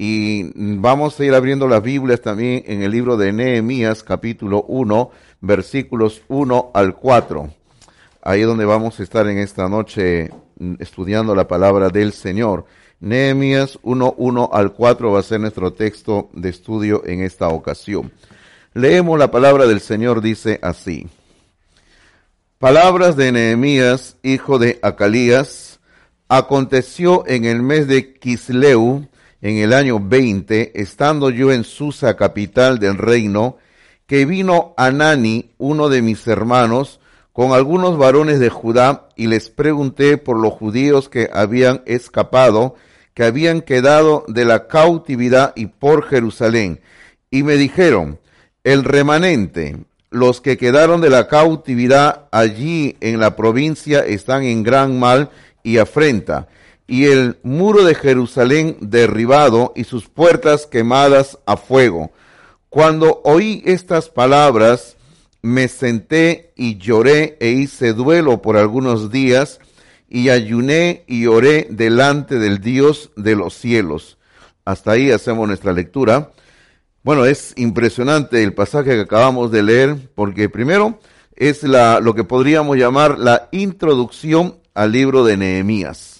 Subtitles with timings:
[0.00, 5.10] y vamos a ir abriendo las Biblias también en el libro de Nehemías capítulo 1
[5.40, 7.50] versículos 1 al 4.
[8.22, 10.30] Ahí es donde vamos a estar en esta noche
[10.60, 12.66] mm, estudiando la palabra del Señor.
[13.00, 18.12] Nehemías 1, 1 al 4 va a ser nuestro texto de estudio en esta ocasión.
[18.74, 21.08] Leemos la palabra del Señor, dice así.
[22.60, 25.80] Palabras de Nehemías, hijo de Acalías,
[26.28, 29.08] aconteció en el mes de Kisleu,
[29.40, 33.56] en el año 20, estando yo en Susa, capital del reino,
[34.06, 37.00] que vino Anani, uno de mis hermanos,
[37.32, 42.74] con algunos varones de Judá, y les pregunté por los judíos que habían escapado,
[43.14, 46.80] que habían quedado de la cautividad y por Jerusalén.
[47.30, 48.18] Y me dijeron,
[48.64, 49.76] el remanente,
[50.10, 55.30] los que quedaron de la cautividad allí en la provincia están en gran mal
[55.62, 56.48] y afrenta,
[56.88, 62.10] y el muro de Jerusalén derribado y sus puertas quemadas a fuego.
[62.68, 64.96] Cuando oí estas palabras,
[65.42, 69.60] me senté y lloré e hice duelo por algunos días,
[70.08, 74.16] y ayuné y oré delante del Dios de los cielos.
[74.64, 76.30] Hasta ahí hacemos nuestra lectura.
[77.02, 80.98] Bueno, es impresionante el pasaje que acabamos de leer, porque primero
[81.36, 86.17] es la, lo que podríamos llamar la introducción al libro de Nehemías,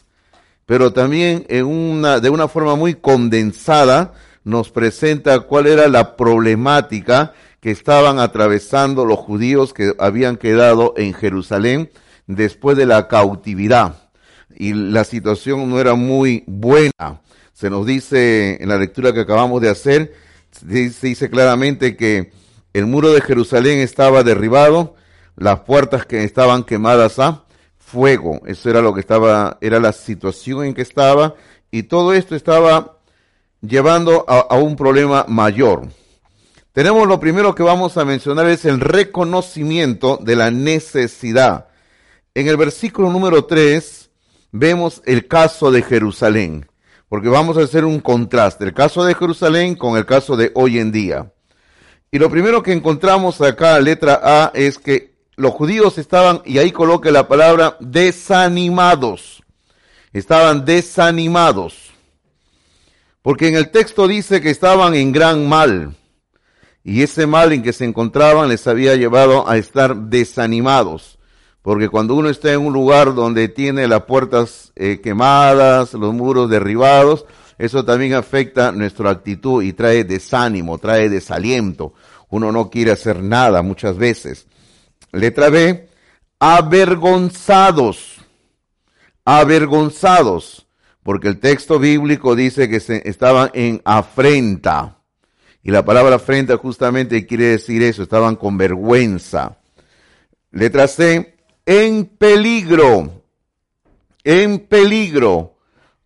[0.68, 4.12] pero también en una, de una forma muy condensada
[4.44, 11.14] nos presenta cuál era la problemática que estaban atravesando los judíos que habían quedado en
[11.14, 11.90] Jerusalén
[12.26, 14.10] después de la cautividad.
[14.54, 17.22] Y la situación no era muy buena.
[17.54, 20.12] Se nos dice en la lectura que acabamos de hacer,
[20.50, 22.30] se dice claramente que
[22.74, 24.96] el muro de Jerusalén estaba derribado,
[25.34, 27.47] las puertas que estaban quemadas a
[27.90, 28.40] fuego.
[28.46, 31.34] Eso era lo que estaba, era la situación en que estaba,
[31.70, 32.98] y todo esto estaba
[33.60, 35.88] llevando a, un problema mayor.
[36.72, 41.68] Tenemos lo primero que vamos a mencionar es el reconocimiento de la necesidad.
[42.34, 44.10] En el versículo número 3
[44.52, 46.68] vemos el caso de Jerusalén
[47.08, 50.78] porque vamos a hacer un contraste, el caso de Jerusalén con el caso de hoy
[50.78, 51.32] en día.
[52.10, 56.72] Y lo primero que encontramos acá, letra A, es que los judíos estaban, y ahí
[56.72, 59.42] coloque la palabra, desanimados.
[60.12, 61.90] Estaban desanimados.
[63.22, 65.94] Porque en el texto dice que estaban en gran mal.
[66.84, 71.18] Y ese mal en que se encontraban les había llevado a estar desanimados
[71.68, 76.48] porque cuando uno está en un lugar donde tiene las puertas eh, quemadas, los muros
[76.48, 77.26] derribados,
[77.58, 81.92] eso también afecta nuestra actitud y trae desánimo, trae desaliento.
[82.30, 84.46] Uno no quiere hacer nada muchas veces.
[85.12, 85.88] Letra B,
[86.38, 88.18] avergonzados,
[89.24, 90.66] avergonzados,
[91.02, 94.98] porque el texto bíblico dice que estaban en afrenta.
[95.62, 99.58] Y la palabra afrenta justamente quiere decir eso, estaban con vergüenza.
[100.50, 101.34] Letra C,
[101.66, 103.22] en peligro,
[104.24, 105.56] en peligro,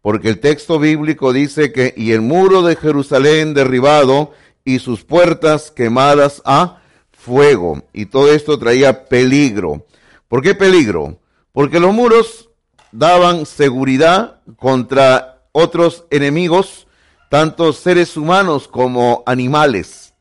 [0.01, 4.33] porque el texto bíblico dice que y el muro de Jerusalén derribado
[4.65, 6.82] y sus puertas quemadas a
[7.23, 7.83] fuego.
[7.93, 9.87] Y todo esto traía peligro.
[10.29, 11.19] ¿Por qué peligro?
[11.53, 12.51] Porque los muros
[12.91, 16.87] daban seguridad contra otros enemigos,
[17.31, 20.15] tanto seres humanos como animales.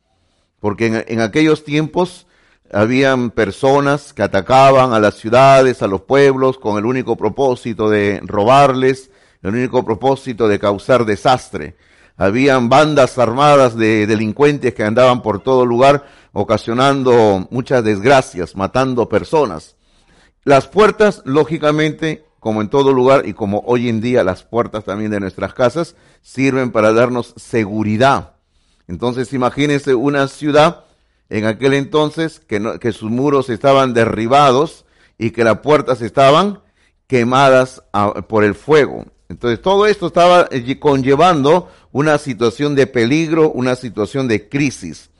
[0.60, 2.28] Porque en, en aquellos tiempos
[2.72, 8.22] habían personas que atacaban a las ciudades, a los pueblos, con el único propósito de
[8.24, 9.10] robarles,
[9.42, 11.76] el único propósito de causar desastre.
[12.16, 19.76] Habían bandas armadas de delincuentes que andaban por todo lugar, ocasionando muchas desgracias, matando personas.
[20.44, 25.12] Las puertas, lógicamente, como en todo lugar y como hoy en día las puertas también
[25.12, 28.34] de nuestras casas, sirven para darnos seguridad.
[28.88, 30.86] Entonces imagínense una ciudad
[31.30, 34.86] en aquel entonces que, que sus muros estaban derribados
[35.20, 36.62] y que las puertas estaban
[37.06, 37.84] quemadas
[38.28, 39.06] por el fuego.
[39.30, 45.11] Entonces todo esto estaba eh, conllevando una situación de peligro, una situación de crisis.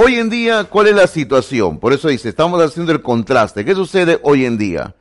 [0.00, 1.80] Hoy en día, ¿cuál es la situación?
[1.80, 3.64] Por eso dice, estamos haciendo el contraste.
[3.64, 4.94] ¿Qué sucede hoy en día?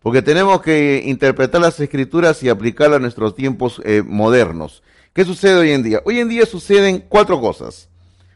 [0.00, 4.82] Porque tenemos que interpretar las escrituras y aplicarlas a nuestros tiempos eh, modernos.
[5.14, 6.02] ¿Qué sucede hoy en día?
[6.04, 7.88] Hoy en día suceden cuatro cosas.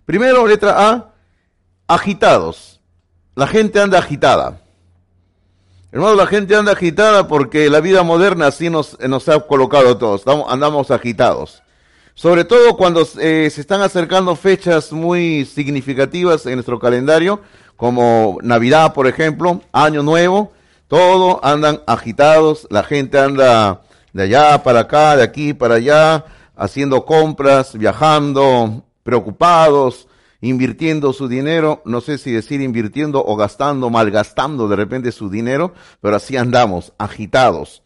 [0.07, 1.15] Primero, letra A,
[1.87, 2.81] agitados.
[3.35, 4.63] La gente anda agitada.
[5.93, 10.25] Hermano, la gente anda agitada porque la vida moderna así nos, nos ha colocado todos.
[10.49, 11.63] andamos agitados.
[12.17, 17.43] Sobre todo cuando eh, se están acercando fechas muy significativas en nuestro calendario,
[17.77, 20.51] como Navidad, por ejemplo, Año Nuevo,
[20.89, 23.83] todo andan agitados, la gente anda
[24.15, 26.25] de allá para acá, de aquí para allá,
[26.57, 30.09] haciendo compras, viajando, preocupados,
[30.41, 35.75] invirtiendo su dinero, no sé si decir invirtiendo o gastando, malgastando de repente su dinero,
[36.01, 37.83] pero así andamos, agitados.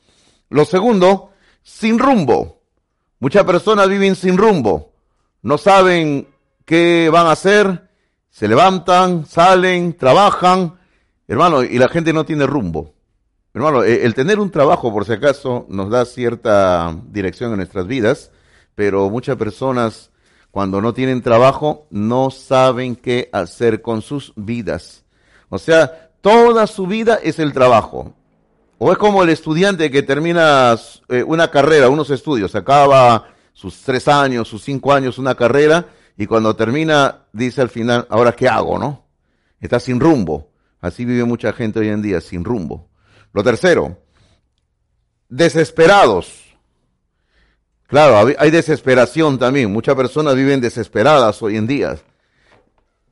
[0.51, 1.31] Lo segundo,
[1.65, 2.60] sin rumbo.
[3.21, 4.93] Muchas personas viven sin rumbo,
[5.43, 6.27] no saben
[6.65, 7.91] qué van a hacer,
[8.31, 10.79] se levantan, salen, trabajan,
[11.29, 12.95] hermano, y la gente no tiene rumbo.
[13.53, 17.87] Hermano, e, el tener un trabajo, por si acaso, nos da cierta dirección en nuestras
[17.87, 18.31] vidas,
[18.75, 20.11] pero muchas personas,
[20.51, 25.05] cuando no tienen trabajo, no saben qué hacer con sus vidas.
[25.51, 28.15] O sea, toda su vida es el trabajo.
[28.83, 30.75] O es como el estudiante que termina
[31.09, 36.27] eh, una carrera, unos estudios, acaba sus tres años, sus cinco años, una carrera, y
[36.27, 39.05] cuando termina, dice al final, ahora qué hago, ¿no?
[39.61, 40.49] Está sin rumbo.
[40.81, 42.89] Así vive mucha gente hoy en día, sin rumbo.
[43.35, 43.99] Lo tercero,
[45.29, 46.43] desesperados.
[47.87, 49.71] Claro, hay desesperación también.
[49.71, 51.99] Muchas personas viven desesperadas hoy en día.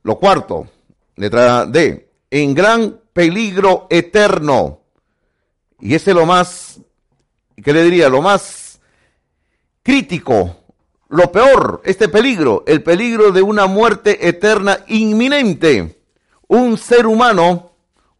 [0.01, 0.67] Lo cuarto,
[1.15, 4.79] letra D, en gran peligro eterno.
[5.79, 6.79] Y ese es lo más,
[7.63, 8.09] ¿qué le diría?
[8.09, 8.79] Lo más
[9.83, 10.57] crítico,
[11.07, 16.01] lo peor, este peligro, el peligro de una muerte eterna inminente.
[16.47, 17.71] Un ser humano,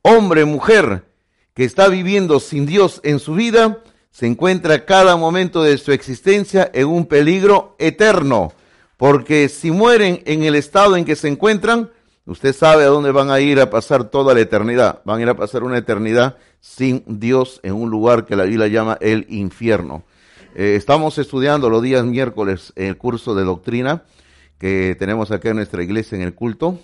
[0.02, 1.06] hombre, mujer,
[1.54, 3.80] que está viviendo sin Dios en su vida,
[4.12, 8.54] se encuentra cada momento de su existencia en un peligro eterno,
[8.98, 11.92] porque si mueren en el estado en que se encuentran,
[12.30, 15.02] usted sabe a dónde van a ir a pasar toda la eternidad.
[15.04, 18.68] Van a ir a pasar una eternidad sin Dios en un lugar que la Biblia
[18.68, 20.04] llama el infierno.
[20.56, 24.04] Eh, estamos estudiando los días miércoles el curso de doctrina
[24.58, 26.80] que tenemos acá en nuestra iglesia en el culto.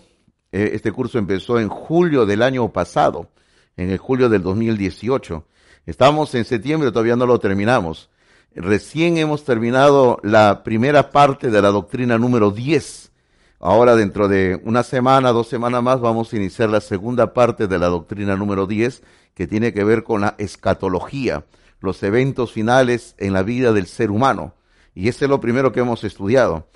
[0.51, 3.29] Eh, este curso empezó en julio del año pasado
[3.77, 5.45] en el julio del 2018.
[5.85, 8.09] Estamos en septiembre, todavía no lo terminamos.
[8.55, 13.04] Recién hemos terminado la primera parte de la doctrina número 10.
[13.59, 17.79] Ahora dentro de una semana, dos semanas más, vamos a iniciar la segunda parte de
[17.79, 19.01] la doctrina número 10,
[19.33, 21.45] que tiene que ver con la escatología,
[21.79, 24.53] los eventos finales en la vida del ser humano.
[24.93, 26.67] Y ese es lo primero que hemos estudiado.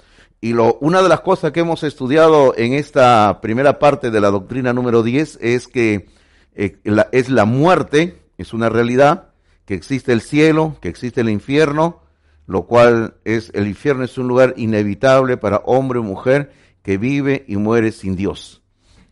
[0.41, 4.31] Y lo, una de las cosas que hemos estudiado en esta primera parte de la
[4.31, 6.07] doctrina número 10 es que
[6.55, 6.77] eh,
[7.11, 9.29] es la muerte, es una realidad,
[9.65, 12.01] que existe el cielo, que existe el infierno,
[12.47, 16.51] lo cual es, el infierno es un lugar inevitable para hombre o mujer
[16.89, 18.63] que vive y muere sin Dios.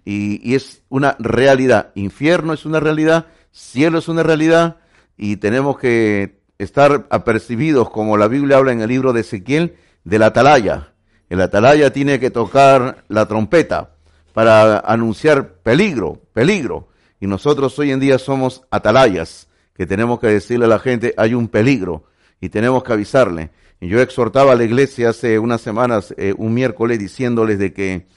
[0.04, 4.78] Y, es una realidad, infierno es una realidad, cielo es una realidad,
[5.16, 10.18] y tenemos que estar apercibidos, como la Biblia habla en el libro de Ezequiel, de
[10.18, 10.94] la atalaya.
[11.30, 13.92] El atalaya tiene que tocar la trompeta
[14.34, 16.88] para anunciar peligro, peligro.
[17.20, 21.36] Y nosotros hoy en día somos atalayas, que tenemos que decirle a la gente, hay
[21.36, 22.06] un peligro
[22.42, 23.52] y tenemos que avisarle.
[23.80, 28.08] Yo exhortaba a la iglesia hace unas semanas, eh, un miércoles, diciéndoles de que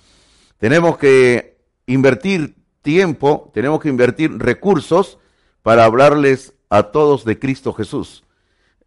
[0.59, 5.19] tenemos que invertir tiempo, tenemos que invertir recursos
[5.63, 8.25] para hablarles a todos de Cristo Jesús.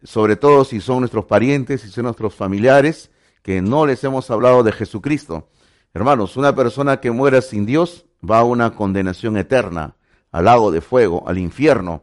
[0.02, 3.10] Sobre todo si son nuestros parientes, si son nuestros familiares,
[3.42, 5.48] que no les hemos hablado de Jesucristo.
[5.92, 9.96] Hermanos, una persona que muera sin Dios va a una condenación eterna
[10.32, 12.02] al lago de fuego, al infierno.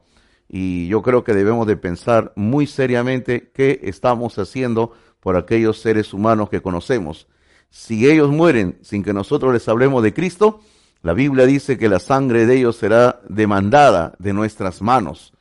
[0.54, 6.14] Y yo creo que debemos de pensar muy seriamente qué estamos haciendo por aquellos seres
[6.14, 7.30] humanos que conocemos.
[7.70, 10.60] Si ellos mueren sin que nosotros les hablemos de Cristo,
[11.04, 15.32] la Biblia dice que la sangre de ellos será demandada de nuestras manos.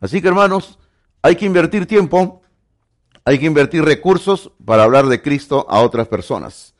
[0.00, 0.78] Así que hermanos,
[1.22, 2.42] hay que invertir tiempo,
[3.24, 6.74] hay que invertir recursos para hablar de Cristo a otras personas.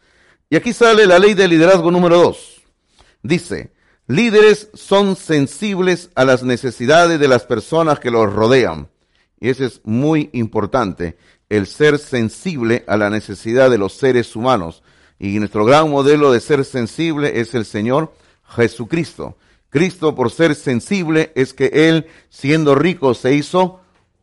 [0.51, 2.61] Y aquí sale la ley de liderazgo número dos.
[3.23, 3.73] Dice,
[4.11, 8.89] Líderes son sensibles a las necesidades de las personas que los rodean.
[9.39, 11.19] Y eso es muy importante,
[11.51, 14.83] el ser sensible a la necesidad de los seres humanos.
[15.19, 19.37] Y nuestro gran modelo de ser sensible es el Señor Jesucristo.
[19.69, 23.81] Cristo, por ser sensible, es que Él, siendo rico, se hizo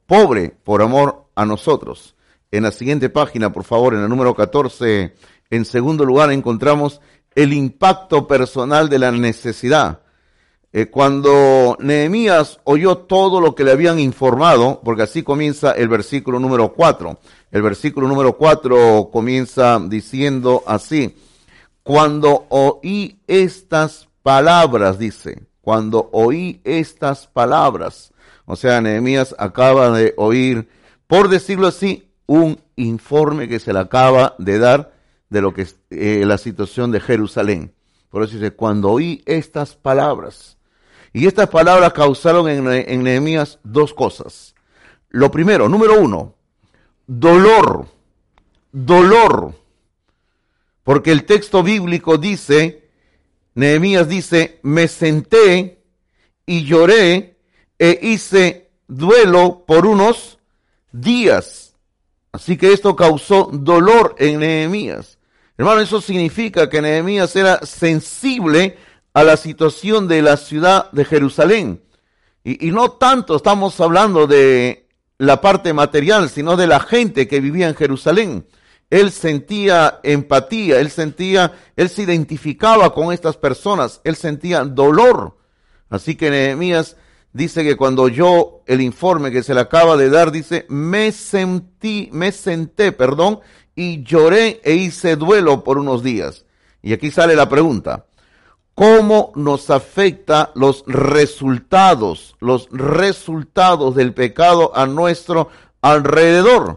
[0.08, 2.16] pobre por amor a nosotros.
[2.50, 5.14] En la siguiente página, por favor, en el número 14,
[5.52, 7.02] en segundo lugar, encontramos
[7.36, 10.00] el impacto personal de la necesidad.
[10.78, 16.40] Eh, cuando Nehemías oyó todo lo que le habían informado, porque así comienza el versículo
[16.40, 17.18] número 4.
[17.52, 21.16] El versículo número 4 comienza diciendo así,
[21.84, 28.12] cuando oí estas palabras, dice, cuando oí estas palabras,
[28.46, 30.68] o sea, Nehemías acaba de oír,
[31.08, 34.95] por decirlo así, un informe que se le acaba de dar
[35.30, 37.74] de lo que es eh, la situación de Jerusalén.
[38.10, 40.58] Por eso dice, cuando oí estas palabras,
[41.14, 44.54] y estas palabras causaron en, en Nehemías dos cosas.
[45.10, 46.36] Lo primero, número uno,
[47.08, 47.88] dolor,
[48.72, 49.56] dolor.
[50.84, 52.90] Porque el texto bíblico dice,
[53.54, 55.82] Nehemías dice, me senté
[56.46, 57.38] y lloré
[57.80, 60.40] e hice duelo por unos
[60.92, 61.76] días.
[62.32, 65.15] Así que esto causó dolor en Nehemías.
[65.58, 68.78] Hermano, eso significa que Nehemías era sensible
[69.14, 71.82] a la situación de la ciudad de Jerusalén.
[72.44, 77.40] Y, y, no tanto estamos hablando de la parte material, sino de la gente que
[77.40, 78.46] vivía en Jerusalén.
[78.90, 85.38] Él sentía empatía, él sentía, él se identificaba con estas personas, él sentía dolor.
[85.90, 86.98] Así que Nehemías
[87.34, 92.10] dice que cuando oyó el informe que se le acaba de dar, dice, me sentí,
[92.14, 93.40] me senté, perdón,
[93.76, 96.46] y lloré e hice duelo por unos días.
[96.82, 98.06] Y aquí sale la pregunta,
[98.74, 105.50] ¿cómo nos afecta los resultados, los resultados del pecado a nuestro
[105.82, 106.76] alrededor?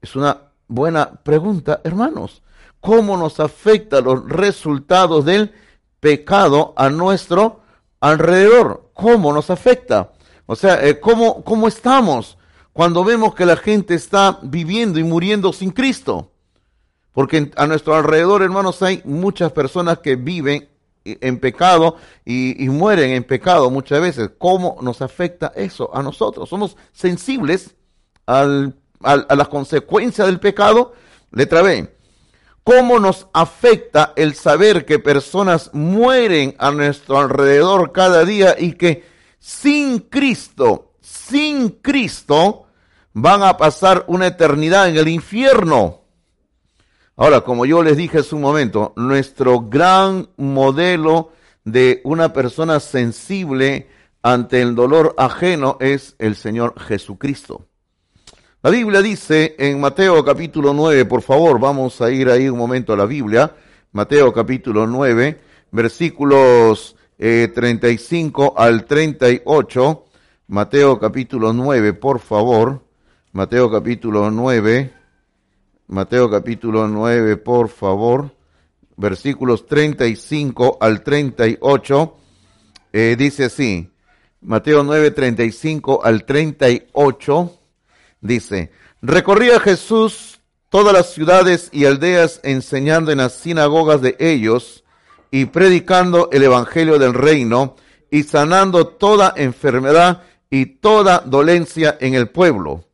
[0.00, 2.42] Es una buena pregunta, hermanos.
[2.80, 5.52] ¿Cómo nos afecta los resultados del
[6.00, 7.60] pecado a nuestro
[8.00, 8.90] alrededor?
[8.94, 10.12] ¿Cómo nos afecta?
[10.46, 12.38] O sea, eh, ¿cómo, ¿cómo estamos
[12.76, 16.30] cuando vemos que la gente está viviendo y muriendo sin Cristo?
[17.14, 20.68] Porque a nuestro alrededor, hermanos, hay muchas personas que viven
[21.02, 24.30] en pecado y, mueren en pecado muchas veces.
[24.36, 26.50] ¿Cómo nos afecta eso a nosotros?
[26.50, 27.74] Somos sensibles
[28.26, 30.92] a las consecuencias del pecado.
[31.30, 31.90] Letra B.
[32.62, 39.02] ¿Cómo nos afecta el saber que personas mueren a nuestro alrededor cada día y que
[39.38, 42.65] sin Cristo, sin Cristo,
[43.18, 46.02] van a pasar una eternidad en el infierno?
[47.16, 51.32] Ahora, como yo les dije hace un momento, nuestro gran modelo
[51.64, 53.88] de una persona sensible
[54.20, 57.64] ante el dolor ajeno es el Señor Jesucristo.
[58.62, 62.92] La Biblia dice en Mateo capítulo 9, por favor, vamos a ir ahí un momento
[62.92, 63.56] a la Biblia,
[63.92, 70.04] Mateo capítulo 9, versículos eh, 35 al 38,
[70.48, 72.85] Mateo capítulo 9, por favor,
[73.36, 74.94] Mateo capítulo 9,
[75.88, 78.34] Mateo capítulo 9, por favor,
[78.96, 82.16] versículos 35 al 38,
[82.94, 83.92] eh, dice así,
[84.40, 87.58] Mateo 9, 35 al 38,
[88.22, 88.70] dice,
[89.02, 90.40] recorría Jesús
[90.70, 94.82] todas las ciudades y aldeas enseñando en las sinagogas de ellos
[95.30, 97.76] y predicando el Evangelio del reino
[98.10, 102.86] y sanando toda enfermedad y toda dolencia en el pueblo.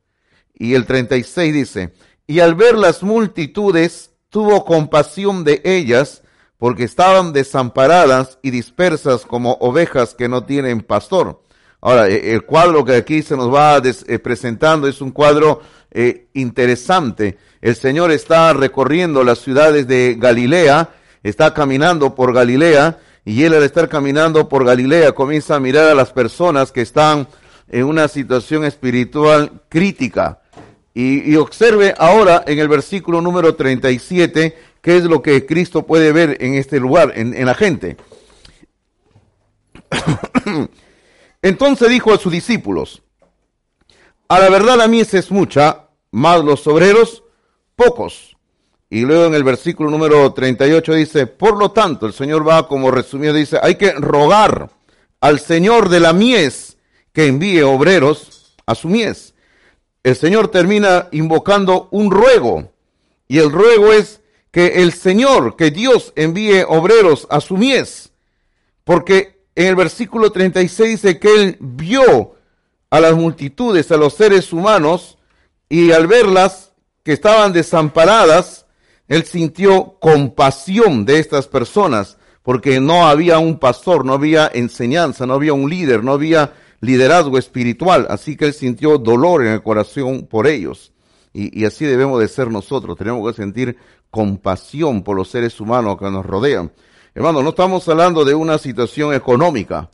[0.55, 1.93] Y el 36 dice,
[2.27, 6.23] y al ver las multitudes, tuvo compasión de ellas,
[6.57, 11.43] porque estaban desamparadas y dispersas como ovejas que no tienen pastor.
[11.81, 16.29] Ahora, e, el cuadro que aquí se nos va eh, presentando es un cuadro eh,
[16.33, 17.37] interesante.
[17.61, 20.91] El Señor está recorriendo las ciudades de Galilea,
[21.23, 25.95] está caminando por Galilea, y él al estar caminando por Galilea comienza a mirar a
[25.95, 27.29] las personas que están
[27.69, 30.42] en una situación espiritual crítica.
[30.95, 36.37] Y, observe ahora en el versículo número 37 qué es lo que Cristo puede ver
[36.41, 37.97] en este lugar, en, en la gente.
[41.43, 43.03] Entonces dijo a sus discípulos,
[44.29, 47.23] a la verdad la mies es mucha, más los obreros
[47.75, 48.37] pocos.
[48.91, 52.91] Y luego en el versículo número 38 dice, por lo tanto, el Señor va como
[52.91, 54.69] resumido, dice, hay que rogar
[55.21, 56.77] al Señor de la mies
[57.13, 59.33] que envíe obreros a su mies.
[60.03, 62.73] El Señor termina invocando un ruego,
[63.29, 68.11] y el ruego es que el Señor, que Dios envíe obreros a su mies,
[68.85, 72.35] porque en el versículo 36 dice que él vio
[72.91, 75.19] a las multitudes, a los seres humanos,
[75.69, 76.73] y al verlas
[77.05, 78.67] que estaban desamparadas,
[79.09, 85.35] él sintió compasión de estas personas, porque no había un pastor, no había enseñanza, no
[85.35, 86.53] había un líder, no había
[86.83, 90.93] liderazgo espiritual, así que él sintió dolor en el corazón por ellos.
[91.33, 93.79] Y, así debemos de ser nosotros, tenemos que sentir
[94.11, 96.71] compasión por los seres humanos que nos rodean.
[97.15, 99.89] Hermano, no estamos hablando de una situación económica,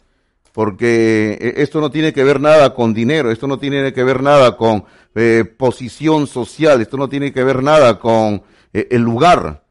[0.52, 4.23] porque eh, esto no tiene que ver nada con dinero, esto no tiene que ver
[4.23, 8.42] nada con eh, posición social, esto no tiene que ver nada con
[8.73, 9.62] eh, el lugar,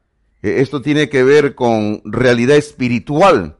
[0.41, 3.57] esto tiene que ver con realidad espiritual,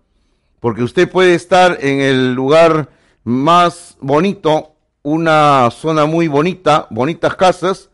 [0.62, 2.90] porque usted puede estar en el lugar
[3.28, 7.90] más bonito, una zona muy bonita, bonitas casas,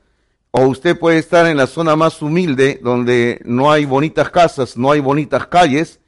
[0.51, 4.91] o usted puede estar en la zona más humilde, donde no hay bonitas casas, no
[4.91, 5.99] hay bonitas calles,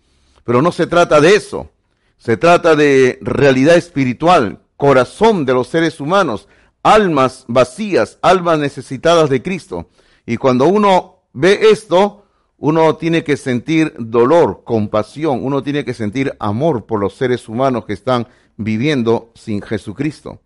[0.44, 1.72] pero no se trata de eso.
[2.20, 6.48] Se trata de realidad espiritual, corazón de los seres humanos,
[6.84, 9.90] almas vacías, almas necesitadas de Cristo.
[10.28, 12.26] Y cuando uno ve esto,
[12.60, 17.86] uno tiene que sentir dolor, compasión, uno tiene que sentir amor por los seres humanos
[17.86, 18.28] que están
[18.58, 20.42] viviendo sin Jesucristo.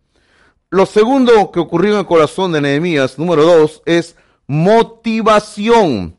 [0.69, 4.15] Lo segundo que ocurrió en el corazón de Nehemías, número dos, es
[4.47, 6.17] motivación.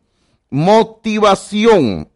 [0.51, 2.09] Motivación.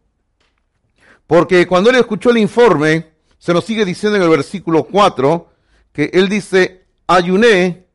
[1.27, 5.49] Porque cuando él escuchó el informe, se nos sigue diciendo en el versículo 4
[5.93, 7.85] que él dice, ayuné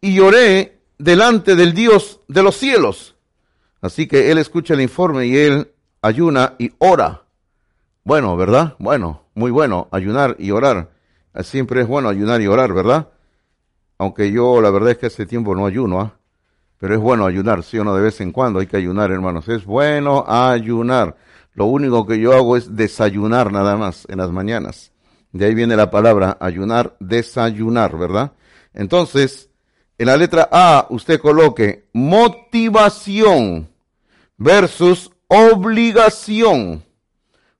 [0.00, 3.14] y lloré delante del Dios de los cielos.
[3.80, 5.72] Así que él escucha el informe y él
[6.02, 7.22] ayuna y ora.
[8.02, 8.74] Bueno, ¿verdad?
[8.78, 10.90] Bueno, muy bueno, ayunar y orar.
[11.42, 13.08] Siempre es bueno ayunar y orar, ¿verdad?
[13.98, 16.14] Aunque yo la verdad es que hace tiempo no ayuno, ¿ah?
[16.78, 19.48] Pero es bueno ayunar, sí o no, de vez en cuando hay que ayunar, hermanos.
[19.48, 21.16] Es bueno ayunar.
[21.54, 24.92] Lo único que yo hago es desayunar nada más en las mañanas.
[25.32, 28.32] De ahí viene la palabra ayunar, desayunar, ¿verdad?
[28.72, 29.50] Entonces,
[29.98, 33.68] en la letra A usted coloque motivación
[34.36, 36.84] versus obligación.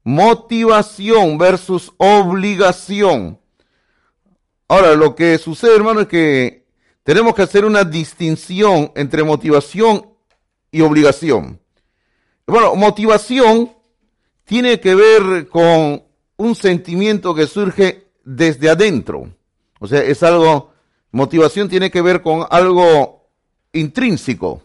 [0.05, 3.41] Motivación versus obligación.
[4.69, 6.67] Ahora, lo que sucede, hermano, es que
[7.03, 10.07] tenemos que hacer una distinción entre motivación
[10.71, 11.59] y obligación.
[12.47, 13.73] Bueno, motivación
[14.45, 16.03] tiene que ver con
[16.37, 19.31] un sentimiento que surge desde adentro.
[19.81, 20.73] O sea, es algo,
[21.13, 23.31] motivación tiene que ver con algo
[23.73, 24.63] intrínseco,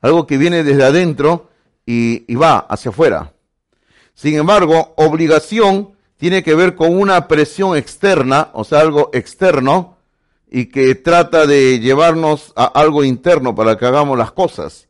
[0.00, 1.50] algo que viene desde adentro
[1.86, 3.32] y, y va hacia afuera.
[4.12, 9.96] Sin embargo, obligación tiene que ver con una presión externa, o sea, algo externo,
[10.50, 14.86] y que trata de llevarnos a algo interno para que hagamos las cosas.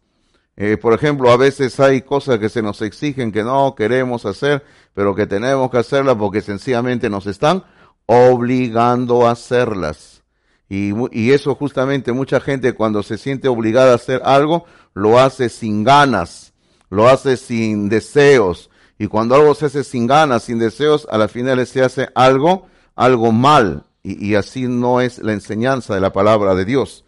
[0.57, 4.65] Eh, por ejemplo, a veces hay cosas que se nos exigen que no queremos hacer,
[4.93, 7.63] pero que tenemos que hacerlas porque sencillamente nos están
[8.07, 10.25] obligando a hacerlas.
[10.69, 15.49] Y, y eso justamente mucha gente cuando se siente obligada a hacer algo, lo hace
[15.49, 16.55] sin ganas,
[16.89, 18.70] lo hace sin deseos.
[19.01, 22.67] Y cuando algo se hace sin ganas, sin deseos, a la final se hace algo,
[22.95, 27.07] algo mal, y, así no es la enseñanza de la palabra de Dios.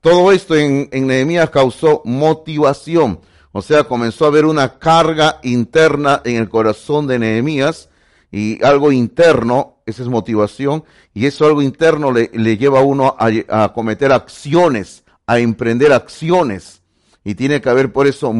[0.00, 3.20] Todo esto en, en Nehemías causó motivación,
[3.52, 7.88] o sea, comenzó a haber una carga interna en el corazón de Nehemías
[8.32, 10.82] y algo interno, esa es motivación,
[11.14, 15.92] y eso algo interno le, le lleva a uno a, a cometer acciones, a emprender
[15.92, 16.82] acciones,
[17.22, 18.32] y tiene que haber por eso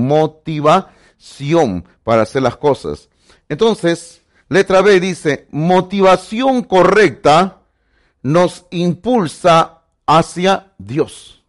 [2.05, 3.09] para hacer las cosas.
[3.49, 7.59] Entonces, letra B dice, motivación correcta
[8.23, 11.45] nos impulsa hacia Dios.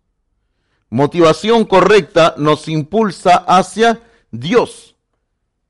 [0.89, 4.01] Motivación correcta nos impulsa hacia
[4.31, 4.95] Dios.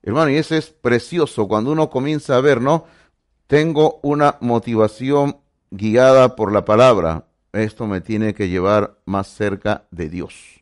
[0.01, 2.85] Hermano, y eso es precioso cuando uno comienza a ver, ¿no?
[3.47, 5.37] Tengo una motivación
[5.71, 7.25] guiada por la palabra.
[7.51, 10.61] Esto me tiene que llevar más cerca de Dios.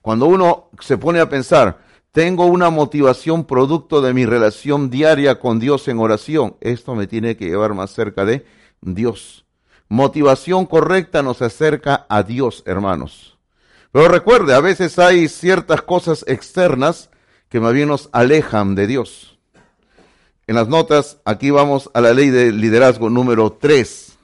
[0.00, 5.60] Cuando uno se pone a pensar, tengo una motivación producto de mi relación diaria con
[5.60, 8.44] Dios en oración, esto me tiene que llevar más cerca de
[8.80, 9.44] Dios.
[9.88, 13.38] Motivación correcta nos acerca a Dios, hermanos.
[13.92, 17.10] Pero recuerde, a veces hay ciertas cosas externas
[17.48, 19.38] que más bien nos alejan de Dios.
[20.46, 24.16] En las notas, aquí vamos a la ley de liderazgo número 3.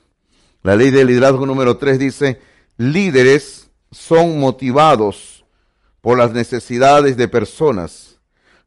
[0.63, 2.41] La ley de liderazgo número 3 dice,
[2.77, 5.36] líderes son motivados
[6.07, 8.21] por las necesidades de personas,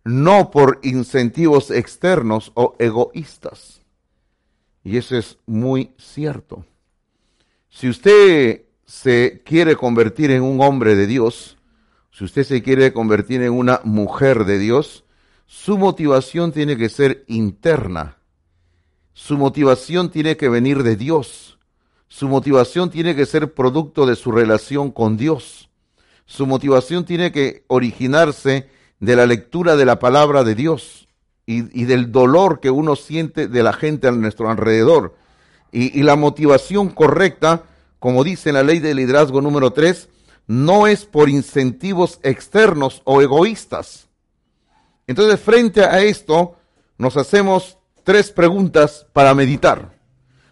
[0.03, 3.81] no por incentivos externos o egoístas.
[4.83, 6.65] Y eso es muy cierto.
[7.69, 11.57] Si usted se quiere convertir en un hombre de Dios,
[12.11, 15.05] si usted se quiere convertir en una mujer de Dios,
[15.45, 18.17] su motivación tiene que ser interna.
[19.13, 21.57] Su motivación tiene que venir de Dios.
[22.09, 25.68] Su motivación tiene que ser producto de su relación con Dios.
[26.29, 31.07] Su motivación tiene que originarse de la lectura de la palabra de Dios
[31.47, 35.15] y, del dolor que uno siente de la gente a nuestro alrededor
[35.71, 37.63] y, la motivación correcta,
[37.97, 40.07] como dice la ley de liderazgo número 3,
[40.45, 44.07] no es por incentivos externos o egoístas.
[45.07, 46.57] Entonces, frente a esto,
[46.99, 49.97] nos hacemos tres preguntas para meditar.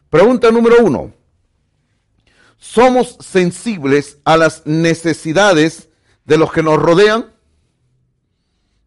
[0.10, 1.14] Pregunta número uno.
[2.58, 5.90] ¿Somos sensibles a las necesidades
[6.26, 7.34] de los que nos rodean?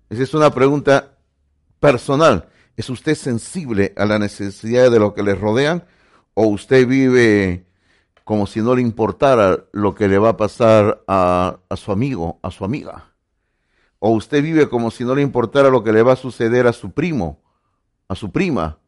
[0.08, 1.16] Esa es una pregunta
[1.78, 2.48] personal.
[2.76, 5.84] ¿Es usted sensible a la necesidad de los que les rodean?
[6.34, 7.66] o usted vive
[8.24, 12.50] como si no le importara lo que le va a pasar a, su amigo, a
[12.50, 13.12] su amiga.
[13.98, 16.72] O usted vive como si no le importara lo que le va a suceder a
[16.72, 17.42] su primo,
[18.08, 18.78] a su prima.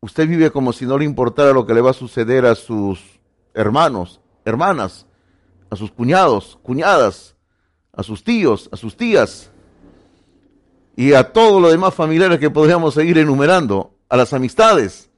[0.00, 3.00] Usted vive como si no le importara lo que le va a suceder a sus
[3.54, 5.06] hermanos, hermanas,
[5.70, 7.34] a sus cuñados, cuñadas,
[7.92, 9.50] a sus tíos, a sus tías
[10.96, 15.10] y a todos los demás familiares que podríamos seguir enumerando, a las amistades.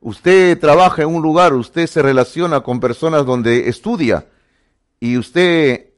[0.00, 4.26] Usted trabaja en un lugar, usted se relaciona con personas donde estudia
[5.00, 5.90] y usted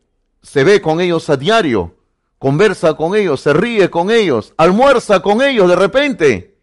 [0.42, 1.94] se ve con ellos a diario,
[2.38, 6.56] conversa con ellos, se ríe con ellos, almuerza con ellos de repente.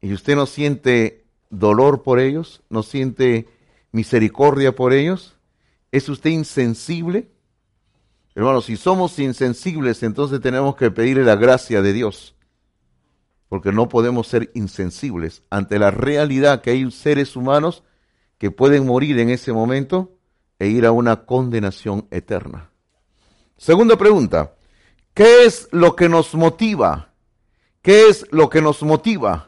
[0.00, 3.46] Y usted no siente dolor por ellos, no siente
[3.92, 5.36] misericordia por ellos.
[5.90, 7.30] ¿Es usted insensible?
[8.34, 12.36] Hermanos, si somos insensibles, entonces tenemos que pedirle la gracia de Dios.
[13.48, 17.82] Porque no podemos ser insensibles ante la realidad que hay seres humanos
[18.36, 20.18] que pueden morir en ese momento
[20.58, 22.70] e ir a una condenación eterna.
[23.56, 24.54] Segunda pregunta,
[25.14, 27.12] ¿qué es lo que nos motiva?
[27.82, 29.47] ¿Qué es lo que nos motiva?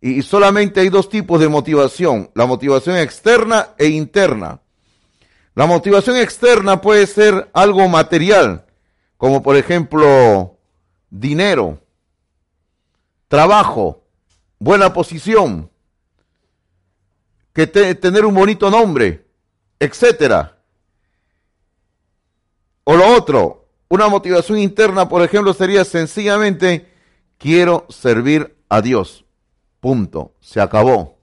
[0.00, 4.60] Y solamente hay dos tipos de motivación, la motivación externa e interna.
[5.54, 8.64] La motivación externa puede ser algo material,
[9.16, 10.56] como por ejemplo
[11.10, 11.80] dinero,
[13.26, 14.04] trabajo,
[14.60, 15.68] buena posición,
[17.52, 19.26] que tener un bonito nombre,
[19.80, 20.58] etcétera.
[22.84, 26.86] O lo otro, una motivación interna, por ejemplo, sería sencillamente
[27.36, 29.24] quiero servir a Dios.
[29.88, 30.34] Punto.
[30.40, 31.16] Se acabó.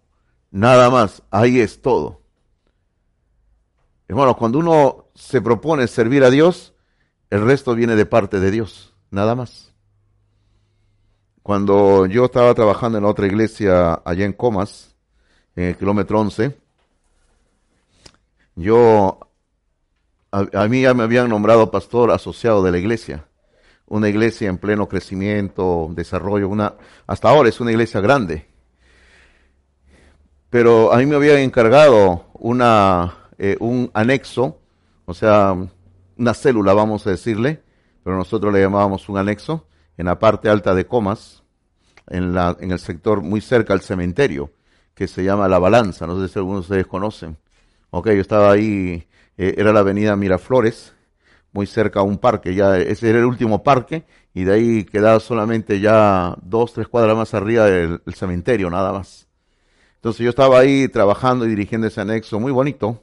[0.50, 1.22] Nada más.
[1.30, 2.22] Ahí es todo.
[4.08, 6.74] Hermanos, cuando uno se propone servir a Dios,
[7.30, 9.72] el resto viene de parte de Dios, nada más.
[11.44, 14.96] Cuando yo estaba trabajando en la otra iglesia allá en Comas,
[15.56, 16.58] en el kilómetro 11,
[18.56, 19.20] yo,
[20.32, 23.28] a, mí ya me habían nombrado pastor asociado de la iglesia.
[23.86, 26.74] Una iglesia en pleno crecimiento, desarrollo, una,
[27.06, 28.55] hasta ahora es una iglesia grande.
[30.56, 34.58] Pero a mí me habían encargado una, eh, un anexo,
[35.04, 35.54] o sea,
[36.18, 37.62] una célula, vamos a decirle,
[38.06, 41.44] pero nosotros le llamábamos un anexo, en la parte alta de Comas,
[42.08, 44.54] en, la, en el sector muy cerca al cementerio,
[44.94, 47.36] que se llama La Balanza, no sé si algunos de ustedes conocen.
[47.90, 49.06] Ok, yo estaba ahí,
[49.38, 50.94] eh, era la avenida Miraflores,
[51.52, 55.20] muy cerca a un parque, ya ese era el último parque, y de ahí quedaba
[55.20, 59.25] solamente ya dos, tres cuadras más arriba del cementerio, nada más.
[60.06, 63.02] Entonces yo estaba ahí trabajando y dirigiendo ese anexo muy bonito,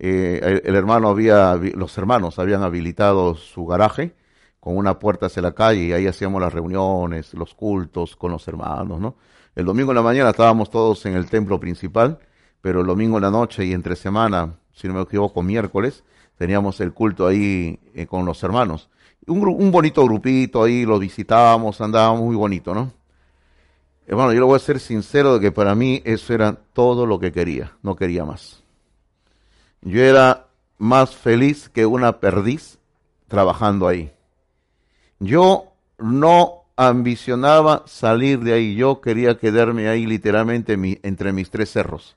[0.00, 4.16] eh, el, hermano había, los hermanos habían habilitado su garaje
[4.58, 8.48] con una puerta hacia la calle y ahí hacíamos las reuniones, los cultos con los
[8.48, 9.14] hermanos, ¿no?
[9.54, 12.18] El domingo en la mañana estábamos todos en el templo principal,
[12.60, 16.02] pero el domingo en la noche y entre semana, si no me equivoco, miércoles,
[16.36, 18.90] teníamos el culto ahí eh, con los hermanos.
[19.28, 22.99] Un, un bonito grupito ahí, lo visitábamos, andábamos muy bonito, ¿no?
[24.10, 27.20] Hermano, yo le voy a ser sincero de que para mí eso era todo lo
[27.20, 28.60] que quería, no quería más.
[29.82, 32.80] Yo era más feliz que una perdiz
[33.28, 34.10] trabajando ahí.
[35.20, 42.16] Yo no ambicionaba salir de ahí, yo quería quedarme ahí literalmente entre mis tres cerros.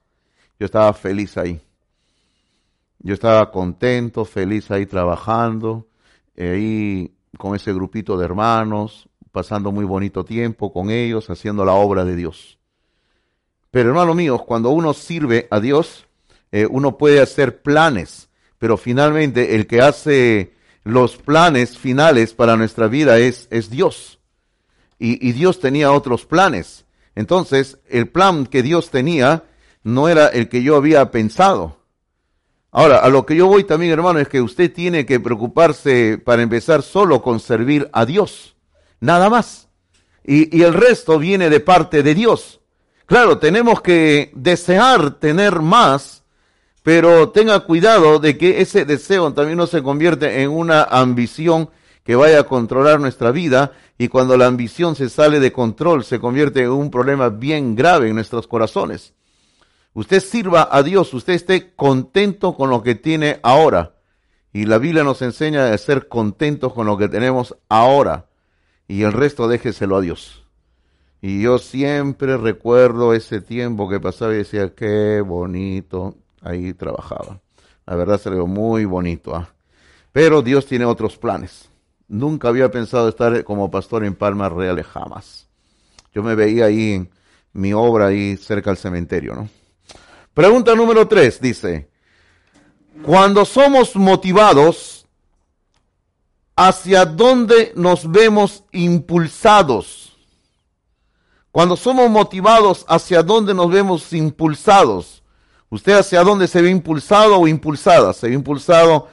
[0.59, 1.61] Yo estaba feliz ahí.
[2.97, 5.85] Yo estaba contento, feliz ahí trabajando,
[6.35, 12.05] ahí con ese grupito de hermanos, pasando muy bonito tiempo con ellos, haciendo la obra
[12.05, 12.59] de Dios.
[13.71, 16.05] Pero hermano mío, cuando uno sirve a Dios,
[16.51, 22.87] eh, uno puede hacer planes, pero finalmente el que hace los planes finales para nuestra
[22.87, 24.19] vida es, es Dios.
[24.99, 26.85] Y, y Dios tenía otros planes.
[27.15, 29.45] Entonces, el plan que Dios tenía
[29.81, 31.79] no era el que yo había pensado.
[32.69, 36.43] Ahora, a lo que yo voy también, hermano, es que usted tiene que preocuparse para
[36.43, 38.52] empezar solo con servir a Dios.
[39.03, 39.67] Nada más.
[40.23, 42.61] Y, el resto viene de parte de Dios.
[43.05, 46.21] Claro, tenemos que desear tener más
[46.83, 51.69] pero tenga cuidado de que ese deseo también no se convierte en una ambición
[52.03, 56.19] que vaya a controlar nuestra vida y cuando la ambición se sale de control se
[56.19, 59.13] convierte en un problema bien grave en nuestros corazones.
[59.93, 63.95] Usted sirva a Dios, usted esté contento con lo que tiene ahora.
[64.51, 68.27] Y la Biblia nos enseña a ser contentos con lo que tenemos ahora
[68.93, 70.45] y el resto déjeselo a Dios.
[71.19, 77.41] Y yo siempre recuerdo ese tiempo que pasaba y decía, qué bonito, ahí trabajaba.
[77.87, 79.35] La verdad se muy bonito.
[79.35, 79.49] ¿ah?
[80.11, 81.69] Pero Dios tiene otros planes.
[82.07, 85.47] Nunca había pensado estar como pastor en Palmas Reales, jamás.
[86.13, 87.09] Yo me veía ahí,
[87.51, 89.49] mi obra ahí cerca del cementerio, ¿no?
[90.35, 91.89] Pregunta número tres, dice,
[93.01, 95.02] cuando somos motivados,
[96.55, 100.17] ¿hacia dónde nos vemos impulsados?
[101.51, 105.23] Cuando somos motivados, ¿hacia dónde nos vemos impulsados?
[105.69, 108.13] ¿Usted hacia dónde se ve impulsado o impulsada?
[108.13, 109.07] ¿Se ve impulsado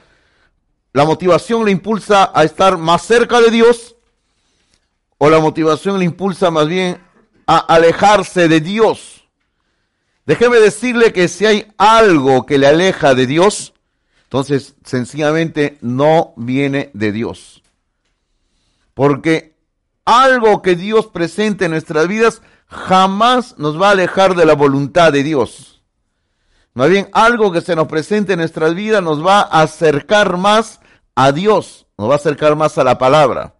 [0.93, 3.95] ¿La motivación le impulsa a estar más cerca de Dios?
[5.17, 7.01] ¿O la motivación le impulsa más bien
[7.47, 9.23] a alejarse de Dios?
[10.25, 13.73] Déjeme decirle que si hay algo que le aleja de Dios,
[14.31, 17.63] entonces sencillamente no viene de Dios.
[18.93, 19.57] Porque
[20.05, 25.11] algo que Dios presente en nuestras vidas jamás nos va a alejar de la voluntad
[25.11, 25.83] de Dios.
[26.73, 30.79] Más bien, algo que se nos presente en nuestras vidas nos va a acercar más
[31.13, 33.55] a Dios, nos va a acercar más a la palabra.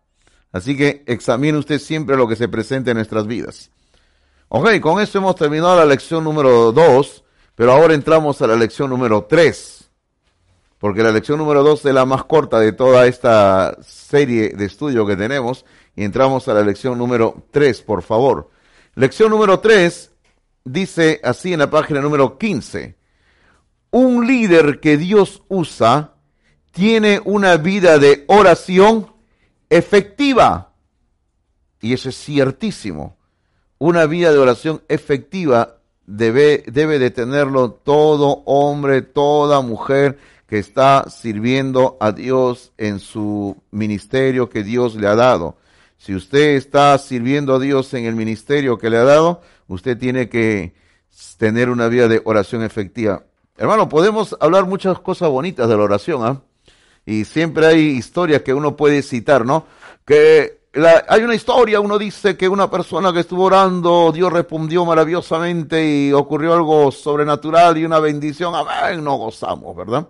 [0.54, 3.72] Así que examine usted siempre lo que se presente en nuestras vidas.
[4.48, 7.24] Ok, con esto hemos terminado la lección número 2,
[7.56, 9.81] pero ahora entramos a la lección número 3,
[10.82, 15.06] porque la lección número 2 es la más corta de toda esta serie de estudio
[15.06, 15.63] que tenemos,
[15.96, 18.50] y entramos a la lección número 3, por favor.
[18.96, 20.12] Lección número 3
[20.65, 22.96] dice así en la página número 15,
[23.91, 26.15] un líder que Dios usa
[26.72, 29.13] tiene una vida de oración
[29.70, 30.74] efectiva.
[31.80, 33.17] Y eso es ciertísimo.
[33.78, 40.17] Una vida de oración efectiva debe, debe de tenerlo todo hombre, toda mujer
[40.52, 45.56] que está sirviendo a Dios en su ministerio que Dios le ha dado.
[45.98, 50.28] Si usted está sirviendo a Dios en el ministerio que le ha dado, usted tiene
[50.28, 50.76] que
[51.38, 53.24] tener una vida de oración efectiva.
[53.56, 56.42] Hermano, podemos hablar muchas cosas bonitas de la oración, ¿ah?
[57.06, 59.68] Y siempre hay historias que uno puede citar, ¿no?
[60.06, 60.64] Que
[61.08, 66.12] hay una historia, uno dice que una persona que estuvo orando, Dios respondió maravillosamente y
[66.12, 70.10] ocurrió algo sobrenatural y una bendición, amén, no gozamos, ¿verdad?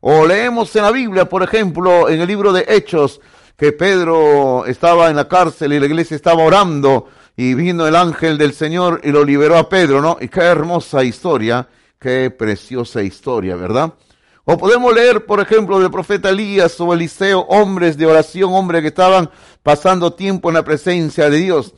[0.00, 3.20] O leemos en la Biblia, por ejemplo, en el libro de Hechos,
[3.56, 8.38] que Pedro estaba en la cárcel y la iglesia estaba orando y vino el ángel
[8.38, 10.16] del Señor y lo liberó a Pedro, ¿no?
[10.20, 13.94] Y qué hermosa historia, qué preciosa historia, ¿verdad?
[14.44, 18.88] O podemos leer, por ejemplo, del profeta Elías o Eliseo, hombres de oración, hombres que
[18.88, 19.30] estaban
[19.62, 21.74] pasando tiempo en la presencia de Dios.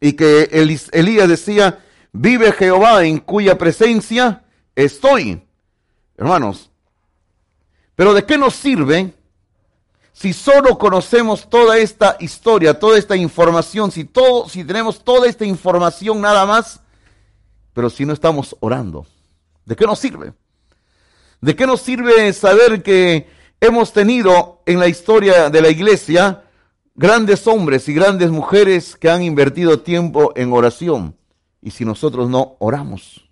[0.00, 0.48] Y que
[0.92, 1.80] Elías decía,
[2.12, 5.42] vive Jehová en cuya presencia estoy.
[6.16, 6.71] Hermanos,
[7.94, 9.14] pero ¿de qué nos sirve
[10.12, 15.44] si solo conocemos toda esta historia, toda esta información, si todo, si tenemos toda esta
[15.44, 16.80] información nada más,
[17.72, 19.06] pero si no estamos orando,
[19.64, 20.34] ¿de qué nos sirve?
[21.40, 23.26] ¿De qué nos sirve saber que
[23.60, 26.44] hemos tenido en la historia de la iglesia
[26.94, 31.16] grandes hombres y grandes mujeres que han invertido tiempo en oración?
[31.60, 33.28] Y si nosotros no oramos.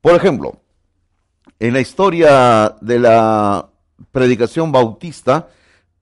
[0.00, 0.60] Por ejemplo,
[1.60, 3.68] en la historia de la
[4.12, 5.48] predicación bautista,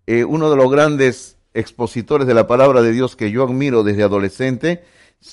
[0.07, 4.03] eh, uno de los grandes expositores de la palabra de Dios que yo admiro desde
[4.03, 4.85] adolescente,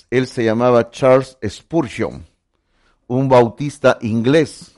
[0.09, 2.25] él se llamaba Charles Spurgeon,
[3.07, 4.77] un bautista inglés.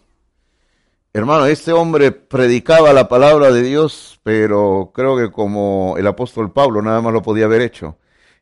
[1.13, 6.81] Hermano, este hombre predicaba la palabra de Dios, pero creo que como el apóstol Pablo
[6.81, 7.97] nada más lo podía haber hecho.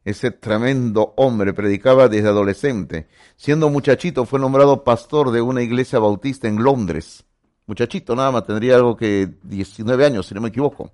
[0.05, 3.07] Ese tremendo hombre predicaba desde adolescente.
[3.35, 7.25] Siendo muchachito fue nombrado pastor de una iglesia bautista en Londres
[7.65, 10.91] muchachito nada más, tendría algo que 19 años, si no me equivoco.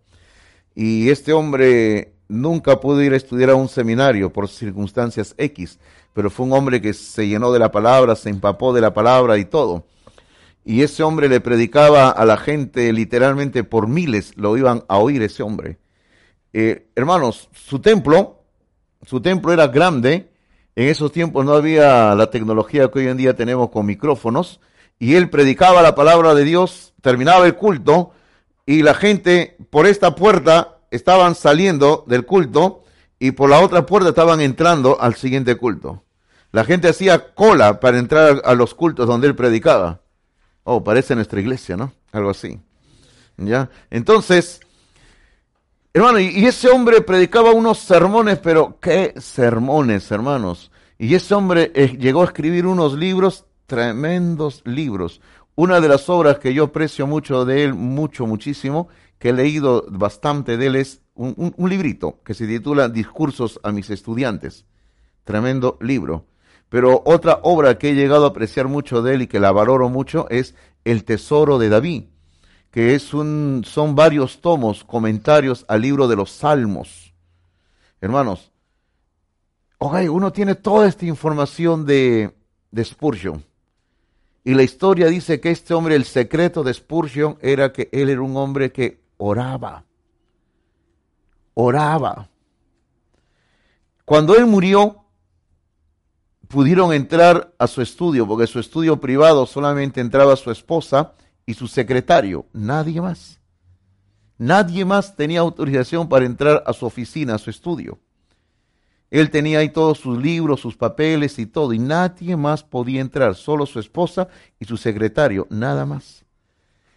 [0.76, 5.80] Y este hombre nunca pudo ir a estudiar a un seminario por circunstancias X,
[6.14, 9.38] pero fue un hombre que se llenó de la palabra, se empapó de la palabra
[9.38, 9.86] y todo.
[10.64, 15.22] Y ese hombre le predicaba a la gente literalmente por miles, lo iban a oír
[15.24, 15.78] ese hombre.
[16.54, 18.39] Eh, hermanos, su templo,
[19.06, 20.32] su templo era grande,
[20.76, 24.60] en esos tiempos no había la tecnología que hoy en día tenemos con micrófonos,
[25.00, 28.12] y él predicaba la palabra de Dios, terminaba el culto
[28.66, 32.84] y la gente por esta puerta estaban saliendo del culto
[33.18, 36.04] y por la otra puerta estaban entrando al siguiente culto.
[36.52, 40.02] La gente hacía cola para entrar a los cultos donde él predicaba.
[40.64, 41.94] Oh, parece nuestra iglesia, ¿no?
[42.12, 42.60] Algo así.
[43.38, 43.70] ¿Ya?
[43.90, 44.60] Entonces,
[45.94, 50.72] hermano, y ese hombre predicaba unos sermones, pero qué sermones, hermanos.
[50.98, 55.22] Y ese hombre eh, llegó a escribir unos libros tremendos libros.
[55.56, 59.86] Una de las obras que yo aprecio mucho de él, mucho, muchísimo, que he leído
[59.90, 64.66] bastante de él, es un, librito que se titula Discursos a mis estudiantes.
[65.24, 66.26] Tremendo libro.
[66.70, 69.90] Pero otra obra que he llegado a apreciar mucho de él y que la valoro
[69.90, 72.04] mucho es El Tesoro de David,
[72.72, 77.14] que es un, son varios tomos, comentarios al libro de los Salmos.
[78.02, 78.52] Hermanos,
[79.80, 82.34] uno tiene toda esta información de,
[82.72, 83.44] de Spurgeon.
[84.44, 88.22] Y la historia dice que este hombre, el secreto de Spurgeon era que él era
[88.22, 89.84] un hombre que oraba.
[91.54, 92.30] Oraba.
[94.06, 95.04] Cuando él murió,
[96.48, 101.14] pudieron entrar a su estudio, porque su estudio privado solamente entraba su esposa
[101.50, 103.40] y su secretario, nadie más.
[104.38, 107.98] Nadie más tenía autorización para entrar a su oficina, a su estudio.
[109.10, 113.34] Él tenía ahí todos sus libros, sus papeles y todo, y nadie más podía entrar,
[113.34, 114.28] solo su esposa
[114.60, 116.24] y su secretario, nada más.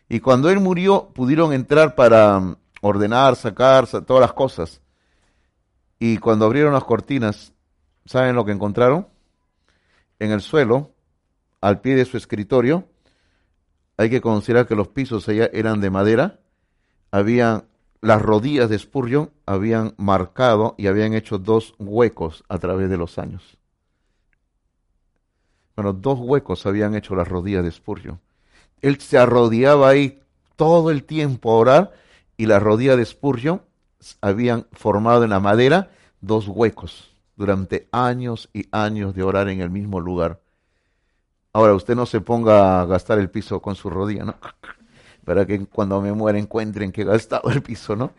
[0.06, 4.82] Y cuando él murió, pudieron entrar para mm, ordenar, sacar, todas las cosas.
[5.98, 7.54] Y cuando abrieron las cortinas,
[8.04, 9.08] ¿saben lo que encontraron?
[10.18, 10.90] En el suelo,
[11.62, 12.91] al pie de su escritorio,
[14.02, 16.40] hay que considerar que los pisos allá eran de madera,
[17.10, 17.64] habían
[18.02, 23.16] las rodillas de Spurgeon habían marcado y habían hecho dos huecos a través de los
[23.16, 23.56] años.
[25.76, 28.20] Bueno, dos huecos habían hecho las rodillas de Spurgeon.
[28.80, 30.20] Él se arrodillaba ahí
[30.56, 31.92] todo el tiempo a orar
[32.36, 33.62] y las rodillas de Spurgeon
[34.20, 39.70] habían formado en la madera dos huecos durante años y años de orar en el
[39.70, 40.41] mismo lugar.
[41.52, 44.36] Ahora, usted no se ponga a gastar el piso con su rodilla, ¿no?
[45.24, 48.12] para que cuando me muera encuentren que he gastado el piso, ¿no?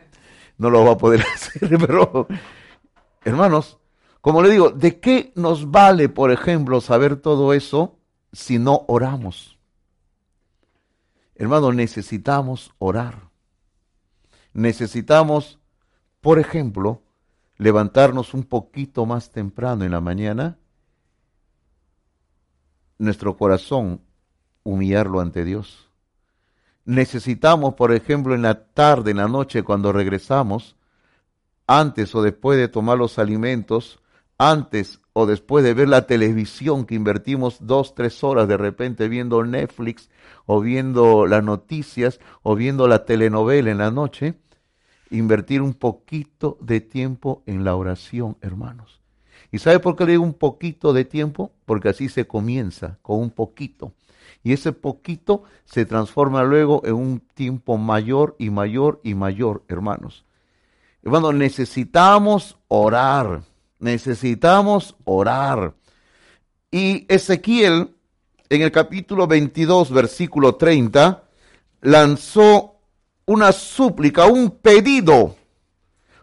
[0.57, 2.27] No lo va a poder hacer, pero
[3.23, 3.79] hermanos,
[4.21, 7.97] como le digo, ¿de qué nos vale, por ejemplo, saber todo eso
[8.31, 9.57] si no oramos?
[11.35, 13.29] Hermanos, necesitamos orar.
[14.53, 15.59] Necesitamos,
[16.21, 17.01] por ejemplo,
[17.57, 20.57] levantarnos un poquito más temprano en la mañana,
[22.97, 24.01] nuestro corazón
[24.63, 25.89] humillarlo ante Dios
[26.85, 30.75] necesitamos, por ejemplo, en la tarde, en la noche, cuando regresamos,
[31.67, 33.99] antes o después de tomar los alimentos,
[34.37, 39.43] antes o después de ver la televisión que invertimos dos, tres horas de repente viendo
[39.43, 40.09] Netflix
[40.45, 44.33] o viendo las noticias o viendo la telenovela en la noche,
[45.11, 49.02] invertir un poquito de tiempo en la oración, hermanos.
[49.53, 51.53] ¿Y sabe por qué le digo un poquito de tiempo?
[51.63, 53.93] Porque así se comienza, con un poquito
[54.43, 60.25] y ese poquito se transforma luego en un tiempo mayor y mayor y mayor, hermanos.
[61.01, 63.43] Hermanos, necesitamos orar,
[63.79, 65.73] necesitamos orar.
[66.71, 67.95] Y Ezequiel,
[68.49, 71.23] en el capítulo 22, versículo 30,
[71.81, 72.75] lanzó
[73.25, 75.35] una súplica, un pedido,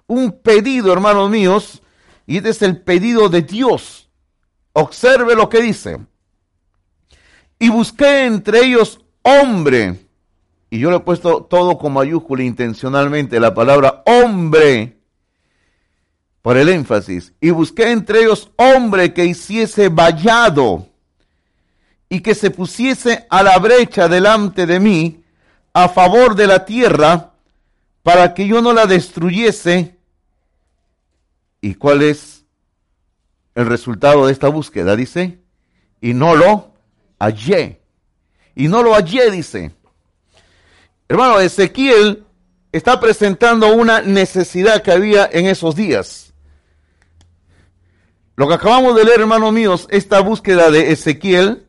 [0.07, 1.83] un pedido, hermanos míos,
[2.31, 4.09] y este es el pedido de Dios.
[4.73, 5.99] Observe lo que dice
[7.59, 10.07] y busqué entre ellos hombre.
[10.71, 14.97] Y yo le he puesto todo con mayúscula intencionalmente, la palabra hombre,
[16.41, 17.33] por el énfasis.
[17.41, 20.87] Y busqué entre ellos hombre que hiciese vallado
[22.09, 25.25] y que se pusiese a la brecha delante de mí
[25.73, 27.33] a favor de la tierra
[28.05, 29.97] para que yo no la destruyese.
[31.61, 32.45] ¿Y cuál es
[33.55, 34.97] el resultado de esta búsqueda?
[34.97, 35.41] Dice,
[36.01, 36.73] y no lo
[37.19, 37.81] hallé.
[38.55, 39.73] Y no lo hallé, dice.
[41.09, 42.25] Hermano, Ezequiel
[42.73, 46.33] está presentando una necesidad que había en esos días.
[48.37, 51.67] Lo que acabamos de leer, hermanos míos, esta búsqueda de Ezequiel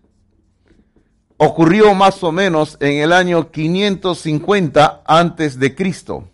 [1.37, 6.29] ocurrió más o menos en el año 550 antes de Cristo.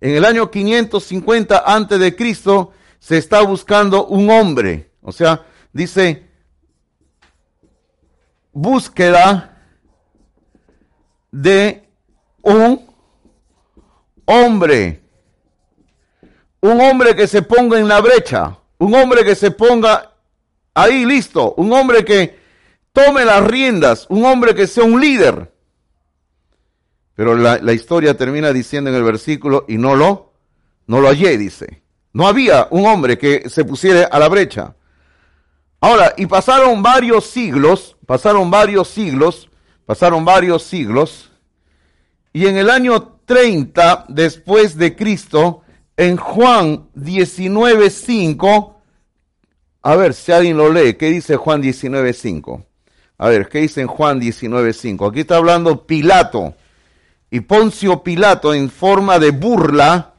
[0.00, 6.26] En el año 550 antes de Cristo se está buscando un hombre, o sea, dice
[8.52, 9.56] búsqueda
[11.30, 11.84] de
[12.42, 12.86] un
[14.24, 15.02] hombre.
[16.60, 18.58] Un hombre que se ponga en la brecha.
[18.78, 20.12] Un hombre que se ponga
[20.74, 21.54] ahí listo.
[21.58, 22.38] Un hombre que
[22.92, 24.06] tome las riendas.
[24.08, 25.52] Un hombre que sea un líder.
[27.16, 30.34] Pero la, historia termina diciendo en el versículo, y no lo,
[30.86, 31.82] no lo hallé, dice.
[32.12, 34.76] No había un hombre que se pusiera a la brecha.
[35.80, 39.48] Ahora, y pasaron varios siglos, pasaron varios siglos,
[39.86, 41.32] pasaron varios siglos,
[42.34, 45.62] y en el año 30 después de Cristo,
[45.96, 48.74] en Juan 19.5,
[49.80, 52.62] a ver si alguien lo lee, ¿qué dice Juan 19.5?
[53.16, 55.10] A ver, ¿qué dice en Juan 19.5?
[55.10, 56.54] Aquí está hablando Pilato,
[57.36, 60.14] y Poncio Pilato en forma de burla,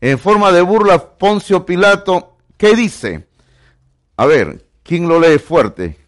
[0.00, 3.28] en forma de burla, Poncio Pilato, ¿qué dice?
[4.16, 5.98] A ver, ¿Quién lo lee fuerte?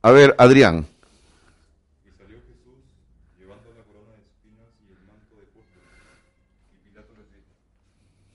[0.00, 0.86] A ver, Adrián.
[2.04, 2.84] Y salió Jesús
[3.36, 5.90] llevando la corona de espinas y el manto de púrpura.
[6.70, 7.48] Y Pilato les dijo,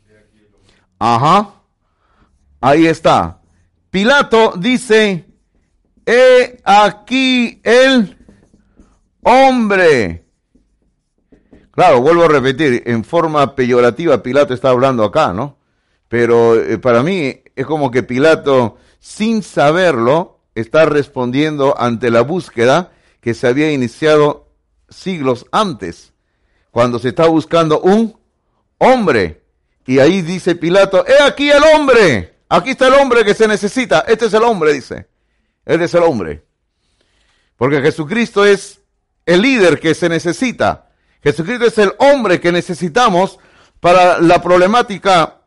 [0.09, 0.75] he aquí el hombre.
[0.99, 1.53] Ajá.
[2.59, 3.39] Ahí está.
[3.91, 5.25] Pilato dice,
[6.05, 8.17] he aquí el
[9.21, 10.20] hombre.
[11.81, 15.57] Claro, vuelvo a repetir, en forma peyorativa Pilato está hablando acá, ¿no?
[16.09, 22.91] Pero eh, para mí es como que Pilato, sin saberlo, está respondiendo ante la búsqueda
[23.19, 24.47] que se había iniciado
[24.89, 26.13] siglos antes.
[26.69, 28.15] cuando se está buscando un
[28.77, 29.41] hombre.
[29.87, 34.01] Y ahí dice Pilato, he aquí el hombre, aquí está el hombre que se necesita,
[34.01, 35.07] este es el hombre, dice,
[35.65, 36.45] este es el hombre.
[37.55, 38.81] Porque Jesucristo es
[39.25, 40.90] el líder que se necesita.
[41.23, 43.39] Jesucristo es el hombre que necesitamos
[43.79, 45.41] para la problemática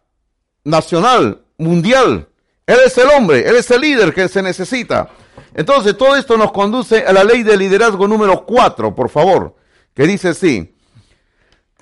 [0.64, 2.28] nacional, mundial.
[2.66, 5.10] Él es el hombre, Él es el líder que se necesita.
[5.54, 9.56] Entonces, todo esto nos conduce a la ley de liderazgo número 4, por favor,
[9.94, 10.74] que dice así,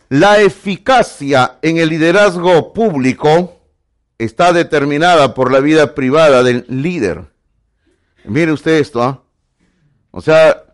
[0.09, 3.61] la eficacia en el liderazgo público
[4.19, 7.33] está determinada por la vida privada del líder.
[8.25, 9.23] Mire usted esto, ¿ah?
[10.11, 10.65] O sea,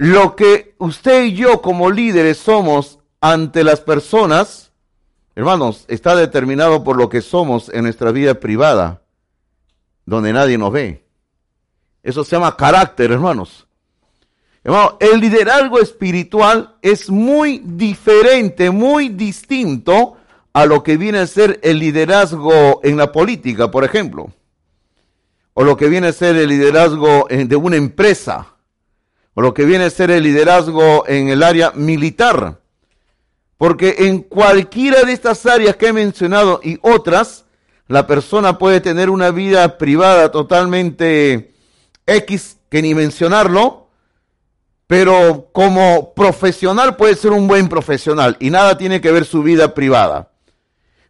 [0.00, 4.72] lo que usted y yo como líderes somos ante las personas,
[5.34, 9.02] hermanos, está determinado por lo que somos en nuestra vida privada,
[10.06, 11.04] donde nadie nos ve.
[12.02, 13.68] Eso se llama carácter, hermanos.
[14.64, 20.16] Hermano, el liderazgo espiritual es muy diferente, muy distinto
[20.54, 24.32] a lo que viene a ser el liderazgo en la política, por ejemplo,
[25.52, 28.54] o lo que viene a ser el liderazgo de una empresa
[29.34, 32.60] o lo que viene a ser el liderazgo en el área militar.
[33.56, 37.44] Porque en cualquiera de estas áreas que he mencionado y otras,
[37.88, 41.52] la persona puede tener una vida privada totalmente
[42.06, 43.88] X, que ni mencionarlo,
[44.86, 49.74] pero como profesional puede ser un buen profesional y nada tiene que ver su vida
[49.74, 50.32] privada.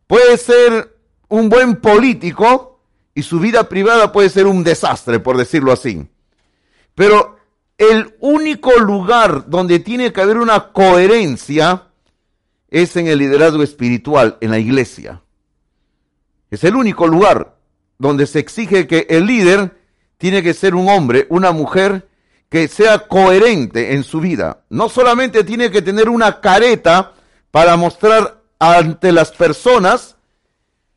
[0.07, 0.97] Puede ser
[1.29, 2.81] un buen político
[3.15, 6.07] y su vida privada puede ser un desastre, por decirlo así.
[6.95, 7.40] Pero
[7.81, 11.85] el único lugar donde tiene que haber una coherencia
[12.69, 15.23] es en el liderazgo espiritual, en la iglesia.
[16.51, 17.57] Es el único lugar
[17.99, 19.79] donde se exige que el líder
[20.19, 22.07] tiene que ser un hombre, una mujer
[22.51, 24.63] que sea coherente en su vida.
[24.69, 27.15] No solamente tiene que tener una careta
[27.51, 30.17] para mostrar ante las personas,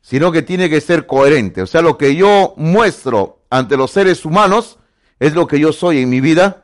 [0.02, 1.62] sino que tiene que ser coherente.
[1.62, 4.78] O sea, lo que yo muestro ante los seres humanos
[5.18, 6.63] es lo que yo soy en mi vida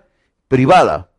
[0.50, 1.12] privada.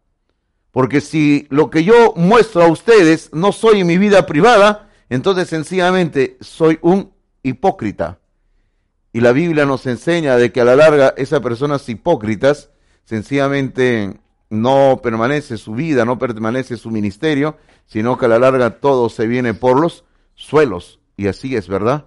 [0.71, 5.47] Porque si lo que yo muestro a ustedes no soy en mi vida privada, entonces
[5.47, 8.19] sencillamente soy un hipócrita.
[9.13, 12.71] Y la Biblia nos enseña de que a la larga esas personas hipócritas
[13.05, 14.19] sencillamente
[14.49, 19.27] no permanece su vida, no permanece su ministerio, sino que a la larga todo se
[19.27, 20.03] viene por los
[20.35, 20.99] suelos.
[21.15, 22.05] Y así es, ¿verdad?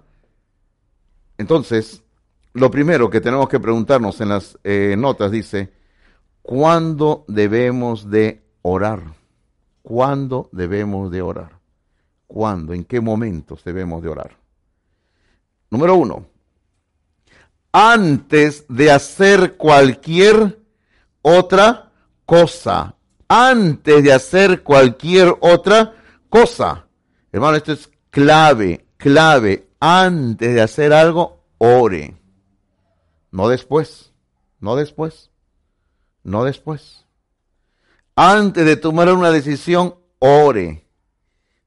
[1.39, 2.03] Entonces,
[2.53, 5.74] lo primero que tenemos que preguntarnos en las eh, notas dice,
[6.45, 9.01] ¿Cuándo debemos de orar?
[9.81, 11.59] ¿Cuándo debemos de orar?
[12.27, 12.73] ¿Cuándo?
[12.73, 14.37] ¿En qué momentos debemos de orar?
[15.71, 16.27] Número uno,
[17.71, 20.61] antes de hacer cualquier
[21.23, 21.91] otra
[22.27, 22.95] cosa.
[23.27, 25.95] Antes de hacer cualquier otra
[26.29, 26.85] cosa.
[27.31, 29.67] Hermano, esto es clave, clave.
[29.79, 32.15] Antes de hacer algo, ore.
[33.31, 34.13] No después,
[34.59, 35.31] no después
[36.25, 37.05] no después.
[38.15, 40.85] Antes de tomar una decisión, ore,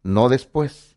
[0.02, 0.96] no después.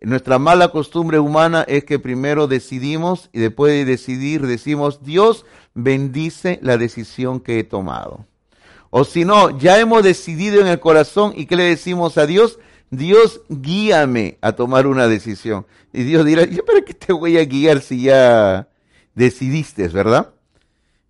[0.00, 5.44] Nuestra mala costumbre humana es que primero decidimos y después de decidir decimos, Dios
[5.74, 8.26] bendice la decisión que he tomado.
[8.90, 12.58] O si no, ya hemos decidido en el corazón y ¿qué le decimos a Dios?
[12.90, 15.66] Dios guíame a tomar una decisión.
[15.92, 18.68] Y Dios dirá, ¿yo para qué te voy a guiar si ya
[19.14, 20.34] decidiste, verdad?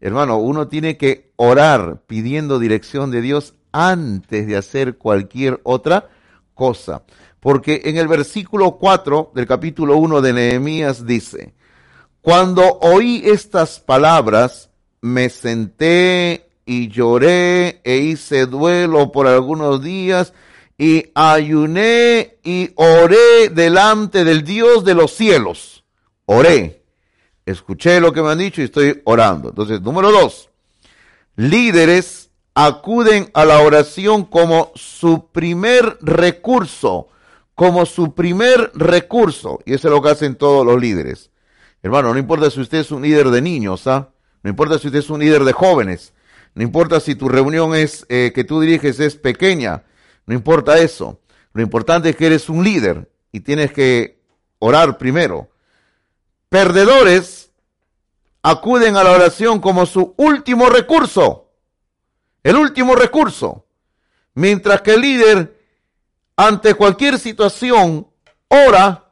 [0.00, 6.08] Hermano, uno tiene que orar pidiendo dirección de Dios antes de hacer cualquier otra
[6.54, 7.02] cosa.
[7.38, 11.54] Porque en el versículo 4 del capítulo 1 de Nehemías dice,
[12.22, 14.70] cuando oí estas palabras,
[15.02, 20.32] me senté y lloré e hice duelo por algunos días
[20.78, 25.84] y ayuné y oré delante del Dios de los cielos.
[26.26, 26.79] Oré
[27.50, 29.50] escuché lo que me han dicho y estoy orando.
[29.50, 30.50] Entonces, número dos,
[31.36, 37.08] líderes acuden a la oración como su primer recurso,
[37.54, 39.60] como su primer recurso.
[39.64, 41.30] Y eso es lo que hacen todos los líderes.
[41.82, 44.10] Hermano, no importa si usted es un líder de niños, ¿ah?
[44.42, 46.12] No importa si usted es un líder de jóvenes.
[46.54, 49.84] No importa si tu reunión es eh, que tú diriges es pequeña.
[50.26, 51.20] No importa eso.
[51.52, 54.20] Lo importante es que eres un líder y tienes que
[54.58, 55.50] orar primero.
[56.48, 57.39] Perdedores
[58.42, 61.50] acuden a la oración como su último recurso.
[62.42, 63.66] El último recurso.
[64.34, 65.60] Mientras que el líder,
[66.36, 68.06] ante cualquier situación,
[68.48, 69.10] ora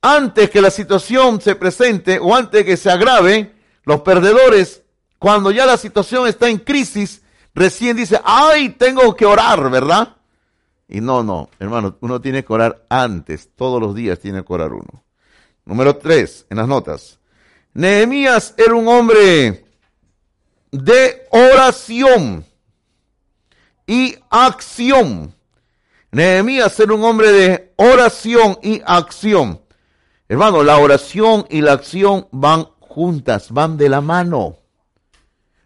[0.00, 3.54] antes que la situación se presente o antes que se agrave.
[3.84, 4.82] Los perdedores,
[5.18, 7.22] cuando ya la situación está en crisis,
[7.54, 10.16] recién dice, ay, tengo que orar, ¿verdad?
[10.88, 14.72] Y no, no, hermano, uno tiene que orar antes, todos los días tiene que orar
[14.72, 15.04] uno.
[15.64, 17.17] Número tres, en las notas.
[17.78, 19.64] Nehemías era un hombre
[20.72, 22.44] de oración
[23.86, 25.32] y acción.
[26.10, 29.60] Nehemías era un hombre de oración y acción.
[30.28, 34.56] Hermano, la oración y la acción van juntas, van de la mano.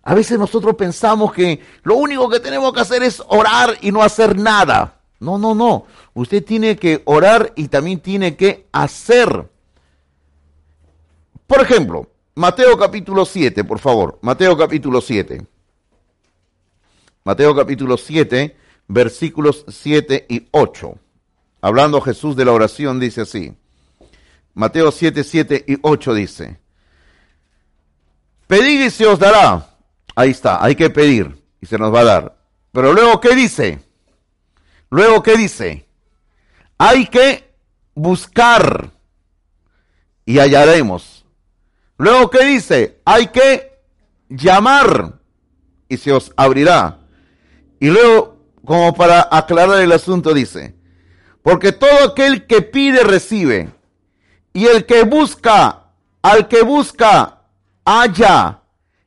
[0.03, 4.03] A veces nosotros pensamos que lo único que tenemos que hacer es orar y no
[4.03, 5.01] hacer nada.
[5.19, 5.87] No, no, no.
[6.13, 9.51] Usted tiene que orar y también tiene que hacer.
[11.53, 14.19] Por ejemplo, Mateo capítulo 7, por favor.
[14.23, 15.47] Mateo capítulo 7.
[17.25, 18.57] Mateo capítulo 7,
[18.89, 20.95] versículos 7 y 8.
[21.61, 23.53] Hablando Jesús de la oración, dice así.
[24.55, 26.59] Mateo 7, 7 y 8 dice.
[28.47, 29.77] Pedid y se os dará.
[30.17, 32.37] Ahí está, hay que pedir y se nos va a dar.
[32.73, 33.79] Pero luego, ¿qué dice?
[34.89, 35.87] Luego, ¿qué dice?
[36.79, 37.53] Hay que
[37.95, 38.91] buscar
[40.25, 41.12] y hallaremos.
[42.03, 43.01] Luego, ¿qué dice?
[43.05, 43.79] Hay que
[44.29, 45.21] llamar
[45.89, 46.99] y se os abrirá.
[47.79, 50.75] Y luego, como para aclarar el asunto, dice,
[51.45, 53.71] porque todo aquel que pide recibe,
[54.53, 55.93] y el que busca,
[56.23, 57.43] al que busca,
[57.85, 58.63] halla,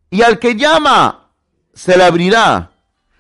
[0.10, 1.32] y al que llama,
[1.74, 2.72] se le abrirá.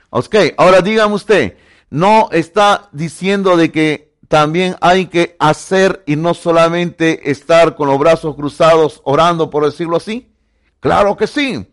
[0.10, 1.58] Ok, ahora dígame usted,
[1.90, 8.00] no está diciendo de que también hay que hacer y no solamente estar con los
[8.00, 10.32] brazos cruzados orando, por decirlo así.
[10.80, 11.66] Claro que sí.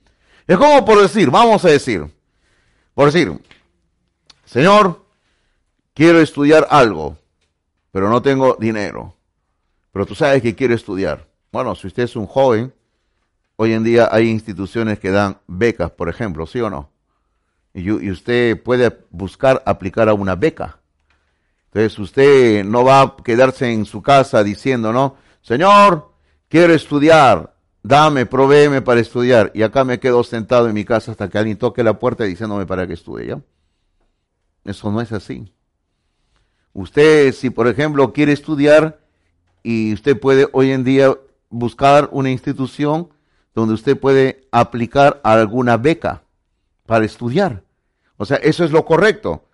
[0.46, 2.06] Es como por decir, vamos a decir,
[2.94, 3.32] por decir,
[4.44, 5.04] Señor,
[5.94, 7.16] quiero estudiar algo,
[7.90, 9.16] pero no tengo dinero.
[9.92, 11.26] Pero tú sabes que quiero estudiar.
[11.52, 12.74] Bueno, si usted es un joven,
[13.56, 16.92] hoy en día hay instituciones que dan becas, por ejemplo, ¿sí o no?
[17.74, 20.78] y, usted puede buscar aplicar a una beca.
[21.74, 25.16] Entonces usted no va a quedarse en su casa diciendo, ¿no?
[25.40, 26.12] Señor,
[26.48, 29.50] quiero estudiar, dame, provéeme para estudiar.
[29.54, 32.66] Y acá me quedo sentado en mi casa hasta que alguien toque la puerta diciéndome
[32.66, 33.40] para que estudie, ¿ya?
[34.64, 35.50] Eso no es así.
[36.74, 39.00] Usted, si por ejemplo quiere estudiar
[39.62, 41.16] y usted puede hoy en día
[41.48, 43.08] buscar una institución
[43.54, 46.22] donde usted puede aplicar alguna beca
[46.84, 47.62] para estudiar.
[48.18, 49.46] O sea, eso es lo correcto.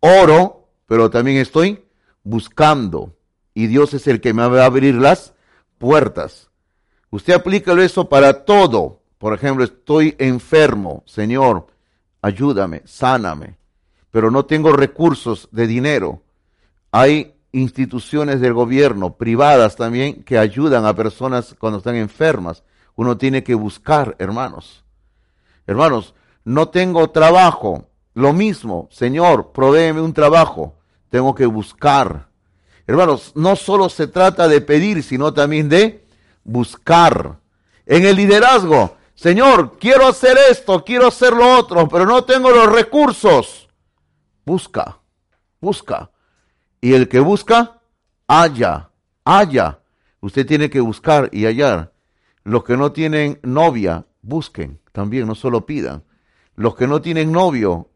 [0.00, 0.61] Oro,
[0.92, 1.82] pero también estoy
[2.22, 3.16] buscando.
[3.54, 5.32] Y Dios es el que me va a abrir las
[5.78, 6.50] puertas.
[7.08, 9.00] Usted aplica eso para todo.
[9.16, 11.02] Por ejemplo, estoy enfermo.
[11.06, 11.68] Señor,
[12.20, 13.56] ayúdame, sáname.
[14.10, 16.24] Pero no tengo recursos de dinero.
[16.90, 22.64] Hay instituciones del gobierno, privadas también, que ayudan a personas cuando están enfermas.
[22.96, 24.84] Uno tiene que buscar, hermanos.
[25.66, 26.14] Hermanos,
[26.44, 27.86] no tengo trabajo.
[28.12, 30.74] Lo mismo, Señor, provéeme un trabajo.
[31.12, 32.30] Tengo que buscar.
[32.86, 36.06] Hermanos, no solo se trata de pedir, sino también de
[36.42, 37.38] buscar.
[37.84, 42.72] En el liderazgo, Señor, quiero hacer esto, quiero hacer lo otro, pero no tengo los
[42.72, 43.68] recursos.
[44.46, 45.00] Busca,
[45.60, 46.10] busca.
[46.80, 47.82] Y el que busca,
[48.26, 48.88] halla,
[49.22, 49.80] halla.
[50.20, 51.92] Usted tiene que buscar y hallar.
[52.42, 56.04] Los que no tienen novia, busquen también, no solo pidan.
[56.54, 57.90] Los que no tienen novio,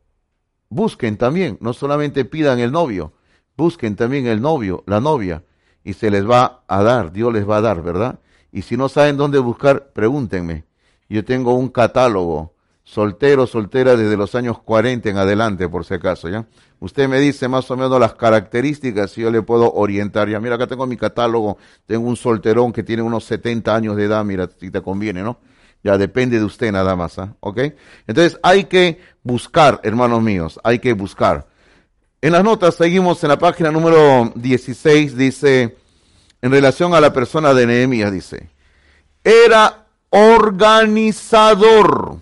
[0.69, 3.12] busquen también, no solamente pidan el novio,
[3.57, 5.45] busquen también el novio, la novia,
[5.85, 8.19] y se les va a dar, Dios les va a dar, ¿verdad?
[8.53, 10.64] Y si no saben dónde buscar, pregúntenme.
[11.09, 16.29] Yo tengo un catálogo, soltero, soltera, desde los años 40 en adelante, por si acaso,
[16.29, 16.47] ¿ya?
[16.79, 20.29] Usted me dice más o menos las características y yo le puedo orientar.
[20.29, 24.05] Ya, mira, acá tengo mi catálogo, tengo un solterón que tiene unos 70 años de
[24.05, 25.39] edad, mira, si te conviene, ¿no?
[25.87, 27.37] Ya depende de usted nada más, ¿ah?
[27.39, 27.61] ¿ok?
[28.09, 31.47] Entonces hay que buscar, hermanos míos, hay que buscar.
[32.20, 35.76] En las notas seguimos en la página número 16, dice,
[36.43, 38.51] en relación a la persona de Nehemías, dice,
[39.22, 42.20] era organizador,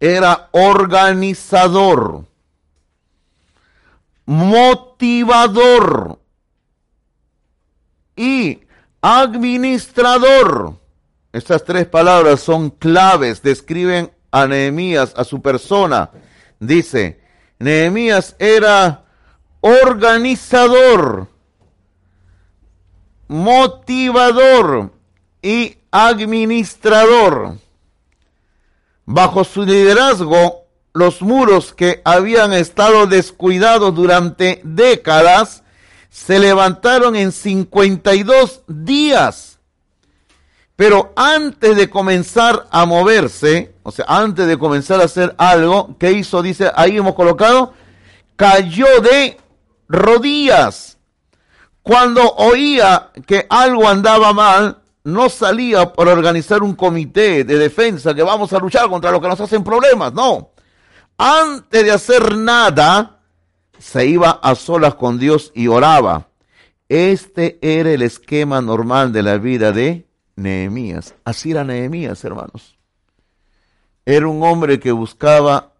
[0.00, 2.24] era organizador,
[4.26, 6.18] motivador
[8.16, 8.58] y
[9.02, 10.82] administrador
[11.34, 16.10] estas tres palabras son claves, describen a Nehemías, a su persona.
[16.60, 17.20] Dice,
[17.58, 19.02] Nehemías era
[19.60, 21.26] organizador,
[23.26, 24.92] motivador
[25.42, 27.58] y administrador.
[29.04, 35.64] Bajo su liderazgo, los muros que habían estado descuidados durante décadas
[36.10, 39.53] se levantaron en 52 días
[40.76, 46.12] pero antes de comenzar a moverse, o sea, antes de comenzar a hacer algo, ¿qué
[46.12, 46.42] hizo?
[46.42, 47.74] Dice, ahí hemos colocado,
[48.34, 49.38] cayó de
[49.88, 50.98] rodillas.
[51.82, 58.22] Cuando oía que algo andaba mal, no salía para organizar un comité de defensa que
[58.22, 60.50] vamos a luchar contra lo que nos hacen problemas, no.
[61.16, 63.20] Antes de hacer nada,
[63.78, 66.28] se iba a solas con Dios y oraba.
[66.88, 70.06] Este era el esquema normal de la vida de
[70.36, 71.14] Nehemías.
[71.24, 72.76] Así era Nehemías, hermanos.
[74.06, 75.72] Era un hombre que buscaba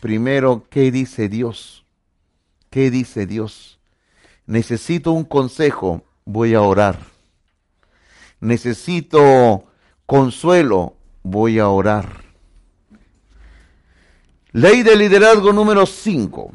[0.00, 1.84] primero qué dice Dios.
[2.70, 3.78] ¿Qué dice Dios?
[4.46, 6.98] Necesito un consejo, voy a orar.
[8.40, 9.64] Necesito
[10.06, 12.24] consuelo, voy a orar.
[14.52, 16.52] Ley de liderazgo número 5.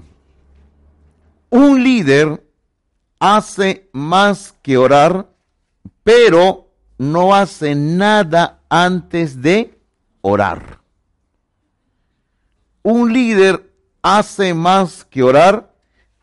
[1.51, 2.43] Un líder
[3.19, 5.29] hace más que orar,
[6.03, 6.62] pero
[7.03, 9.77] no hace nada antes de
[10.21, 10.79] orar.
[12.81, 15.73] Un líder hace más que orar,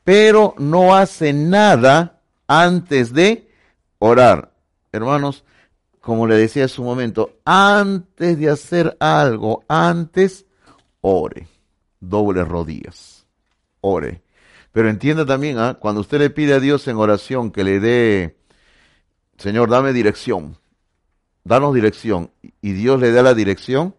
[0.05, 3.49] pero no hace nada antes de
[3.99, 4.53] orar.
[4.93, 5.45] Hermanos,
[6.01, 10.47] como le decía hace un momento, antes de hacer algo, antes
[11.01, 11.47] ore,
[12.01, 13.27] doble rodillas,
[13.81, 14.23] ore.
[14.73, 15.79] Pero entienda también, ¿ah?
[15.81, 18.37] cuando usted le pide a Dios en oración que le dé,
[19.37, 20.57] Señor, dame dirección,
[21.45, 22.31] danos dirección,
[22.61, 23.95] y Dios le da la dirección,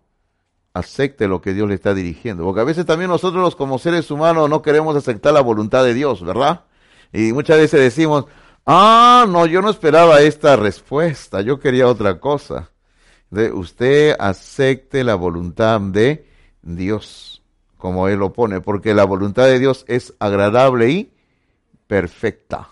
[0.73, 2.43] acepte lo que Dios le está dirigiendo.
[2.43, 6.23] Porque a veces también nosotros como seres humanos no queremos aceptar la voluntad de Dios,
[6.23, 6.65] ¿verdad?
[7.13, 8.25] Y muchas veces decimos,
[8.65, 12.71] ah, no, yo no esperaba esta respuesta, yo quería otra cosa.
[13.29, 16.27] De usted acepte la voluntad de
[16.61, 17.41] Dios,
[17.77, 21.13] como Él lo pone, porque la voluntad de Dios es agradable y
[21.87, 22.69] perfecta.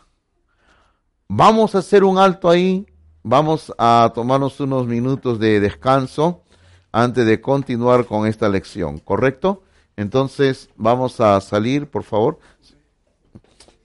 [1.28, 2.88] Vamos a hacer un alto ahí,
[3.24, 6.42] vamos a tomarnos unos minutos de descanso
[6.92, 9.64] antes de continuar con esta lección, ¿correcto?
[9.96, 12.40] Entonces, vamos a salir, por favor.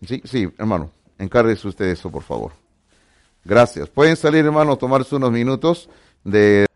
[0.07, 2.53] Sí, sí, hermano, encárguese usted eso, por favor.
[3.45, 3.89] Gracias.
[3.89, 5.89] Pueden salir, hermano, tomarse unos minutos
[6.23, 6.67] de...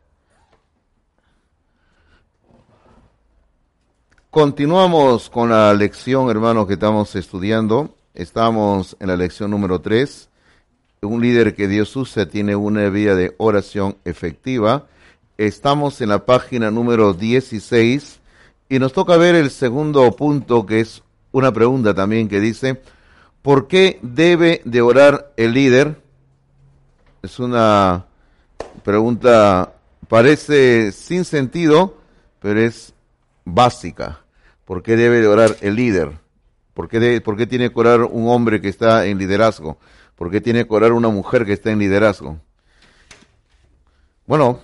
[4.30, 7.96] Continuamos con la lección, hermano, que estamos estudiando.
[8.12, 10.27] Estamos en la lección número 3.
[11.00, 14.86] Un líder que Dios usa tiene una vida de oración efectiva
[15.38, 18.18] Estamos en la página número 16
[18.68, 22.82] y nos toca ver el segundo punto que es una pregunta también que dice,
[23.40, 26.02] ¿por qué debe de orar el líder?
[27.22, 28.06] Es una
[28.82, 29.74] pregunta,
[30.08, 31.98] parece sin sentido,
[32.40, 32.92] pero es
[33.44, 34.18] básica.
[34.64, 36.18] ¿Por qué debe de orar el líder?
[36.74, 39.78] ¿Por qué, ¿Por qué tiene que orar un hombre que está en liderazgo?
[40.18, 42.38] ¿Por qué tiene que orar una mujer que está en liderazgo?
[44.26, 44.60] Bueno,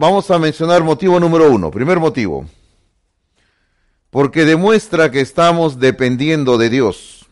[0.00, 1.72] Vamos a mencionar motivo número uno.
[1.72, 2.46] Primer motivo.
[4.10, 7.26] Porque demuestra que estamos dependiendo de Dios.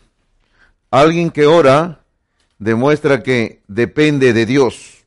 [0.90, 2.00] Alguien que ora
[2.58, 5.04] demuestra que depende de Dios.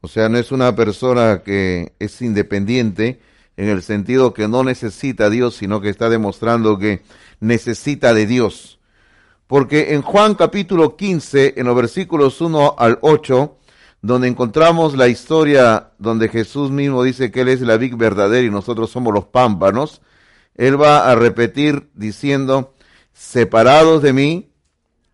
[0.00, 3.20] O sea, no es una persona que es independiente
[3.56, 7.02] en el sentido que no necesita a Dios, sino que está demostrando que
[7.38, 8.80] necesita de Dios.
[9.46, 13.58] Porque en Juan capítulo 15, en los versículos 1 al 8,
[14.00, 18.50] donde encontramos la historia donde Jesús mismo dice que Él es la vid verdadera y
[18.50, 20.02] nosotros somos los pámpanos,
[20.54, 22.74] Él va a repetir diciendo,
[23.12, 24.50] separados de mí,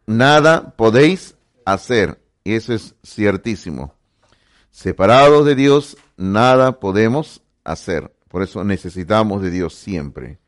[0.06, 2.20] nada podéis hacer.
[2.42, 3.94] Y eso es ciertísimo.
[4.70, 8.14] Separados de Dios, nada podemos hacer.
[8.28, 10.38] Por eso necesitamos de Dios siempre.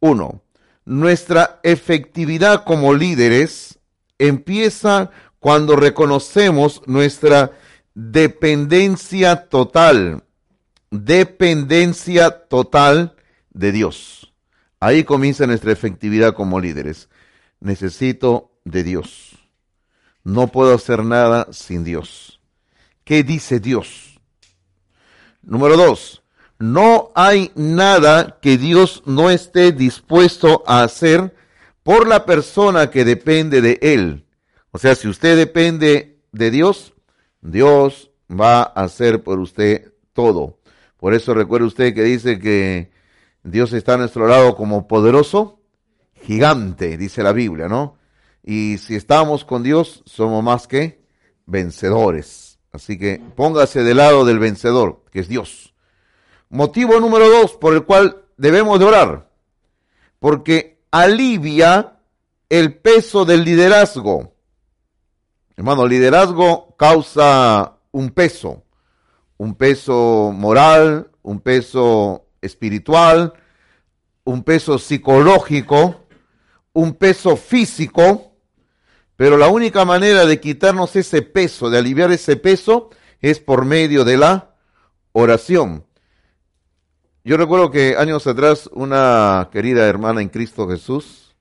[0.00, 0.42] Uno,
[0.86, 3.78] nuestra efectividad como líderes
[4.18, 7.52] empieza cuando reconocemos nuestra
[7.94, 10.24] dependencia total,
[10.90, 13.16] dependencia total
[13.50, 14.32] de Dios.
[14.80, 17.08] Ahí comienza nuestra efectividad como líderes.
[17.60, 19.36] Necesito de Dios.
[20.22, 22.40] No puedo hacer nada sin Dios.
[23.04, 24.20] ¿Qué dice Dios?
[25.42, 26.22] Número dos,
[26.58, 31.34] no hay nada que Dios no esté dispuesto a hacer
[31.82, 34.26] por la persona que depende de Él.
[34.70, 36.94] O sea, si usted depende de Dios,
[37.40, 40.58] Dios va a hacer por usted todo.
[40.98, 42.90] Por eso recuerde usted que dice que
[43.42, 45.60] Dios está a nuestro lado como poderoso
[46.22, 47.96] gigante, dice la Biblia, ¿no?
[48.42, 51.04] Y si estamos con Dios, somos más que
[51.46, 52.58] vencedores.
[52.72, 55.74] Así que póngase del lado del vencedor, que es Dios.
[56.48, 59.30] Motivo número dos por el cual debemos de orar.
[60.18, 61.98] Porque alivia
[62.48, 64.34] el peso del liderazgo.
[65.56, 68.62] Hermano, liderazgo causa un peso,
[69.38, 73.32] un peso moral, un peso espiritual,
[74.24, 76.06] un peso psicológico,
[76.72, 78.32] un peso físico,
[79.16, 82.90] pero la única manera de quitarnos ese peso, de aliviar ese peso,
[83.20, 84.54] es por medio de la
[85.12, 85.86] oración.
[87.26, 91.34] Yo recuerdo que años atrás una querida hermana en Cristo Jesús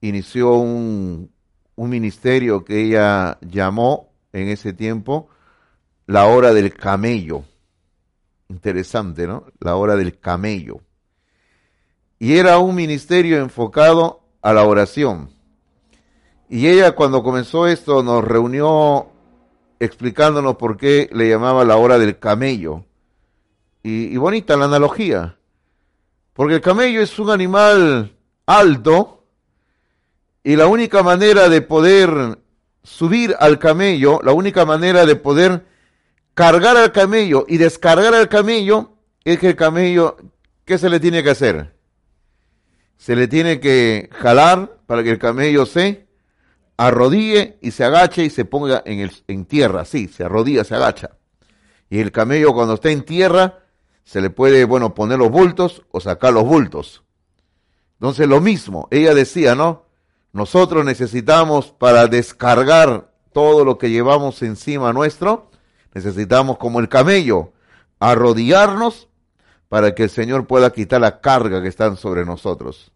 [0.00, 1.32] inició un,
[1.74, 5.28] un ministerio que ella llamó en ese tiempo
[6.06, 7.42] la hora del camello.
[8.48, 9.46] Interesante, ¿no?
[9.58, 10.82] La hora del camello.
[12.20, 15.30] Y era un ministerio enfocado a la oración.
[16.48, 19.08] Y ella cuando comenzó esto nos reunió
[19.80, 22.84] explicándonos por qué le llamaba la hora del camello.
[23.86, 25.36] Y, bonita la analogía.
[26.32, 28.16] Porque el camello es un animal
[28.46, 29.26] alto
[30.42, 32.38] y la única manera de poder
[32.82, 35.66] subir al camello, la única manera de poder
[36.32, 40.16] cargar al camello y descargar al camello es que el camello,
[40.64, 41.74] ¿qué se le tiene que hacer?
[42.96, 46.06] Se le tiene que jalar para que el camello se
[46.78, 50.74] arrodille y se agache y se ponga en, el, en tierra, sí, se arrodilla, se
[50.74, 51.10] agacha.
[51.90, 53.63] Y el camello cuando está en tierra,
[54.04, 57.02] se le puede, bueno, poner los bultos o sacar los bultos.
[57.94, 59.84] Entonces lo mismo, ella decía, ¿no?
[60.32, 65.50] Nosotros necesitamos para descargar todo lo que llevamos encima nuestro,
[65.94, 67.52] necesitamos como el camello,
[67.98, 69.08] arrodillarnos
[69.68, 72.92] para que el Señor pueda quitar la carga que están sobre nosotros.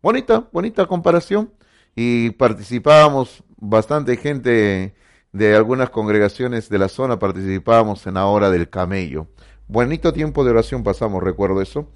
[0.00, 1.52] Bonita, bonita comparación.
[1.96, 4.94] Y participábamos, bastante gente
[5.32, 9.26] de algunas congregaciones de la zona participábamos en la hora del camello.
[9.66, 11.88] Bonito tiempo de oración pasamos, recuerdo eso.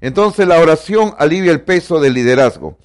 [0.00, 2.76] Entonces la oración alivia el peso del liderazgo.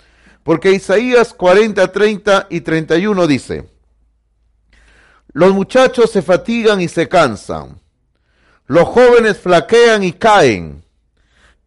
[0.44, 3.68] Porque Isaías 40, 30 y 31 dice,
[5.34, 7.82] los muchachos se fatigan y se cansan,
[8.66, 10.86] los jóvenes flaquean y caen,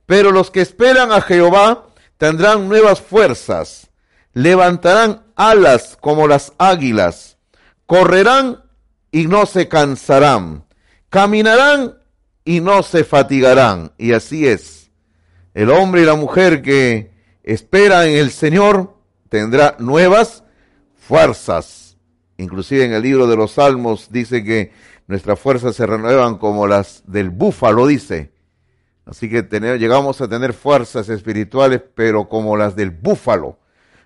[0.06, 3.90] pero los que esperan a Jehová tendrán nuevas fuerzas,
[4.32, 7.36] levantarán alas como las águilas,
[7.84, 8.64] correrán
[9.12, 10.64] y no se cansarán,
[11.10, 11.99] caminarán
[12.44, 13.92] y no se fatigarán.
[13.98, 14.90] Y así es.
[15.54, 17.10] El hombre y la mujer que
[17.42, 18.94] espera en el Señor
[19.28, 20.44] tendrá nuevas
[20.96, 21.96] fuerzas.
[22.36, 24.72] Inclusive en el libro de los Salmos dice que
[25.06, 28.32] nuestras fuerzas se renuevan como las del búfalo, dice.
[29.04, 29.42] Así que
[29.78, 33.58] llegamos a tener fuerzas espirituales, pero como las del búfalo.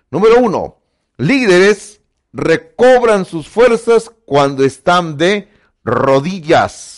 [0.09, 0.79] Número uno,
[1.17, 2.01] líderes
[2.33, 5.47] recobran sus fuerzas cuando están de
[5.83, 6.94] rodillas.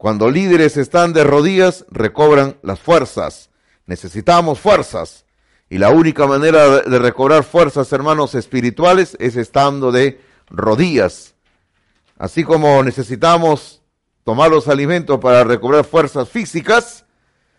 [0.00, 3.50] Cuando líderes están de rodillas, recobran las fuerzas.
[3.84, 5.26] Necesitamos fuerzas.
[5.68, 11.34] Y la única manera de recobrar fuerzas, hermanos espirituales, es estando de rodillas.
[12.16, 13.82] Así como necesitamos
[14.24, 17.04] tomar los alimentos para recobrar fuerzas físicas,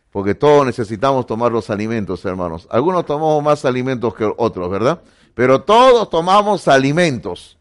[0.10, 2.68] porque todos necesitamos tomar los alimentos, hermanos.
[2.72, 5.04] Algunos tomamos más alimentos que otros, ¿verdad?
[5.36, 7.60] Pero todos tomamos alimentos.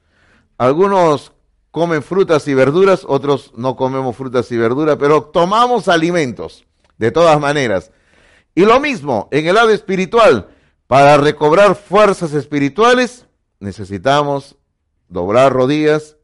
[0.56, 1.32] Algunos
[1.70, 6.64] comen frutas y verduras, otros no comemos frutas y verduras, pero tomamos alimentos,
[6.98, 7.90] de todas maneras.
[8.54, 10.48] Y lo mismo, en el lado espiritual,
[10.86, 13.26] para recobrar fuerzas espirituales,
[13.60, 14.56] necesitamos
[15.08, 16.16] doblar rodillas,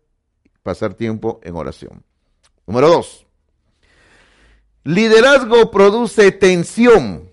[0.63, 2.03] pasar tiempo en oración.
[2.67, 3.27] Número dos,
[4.87, 7.29] Liderazgo produce tensión.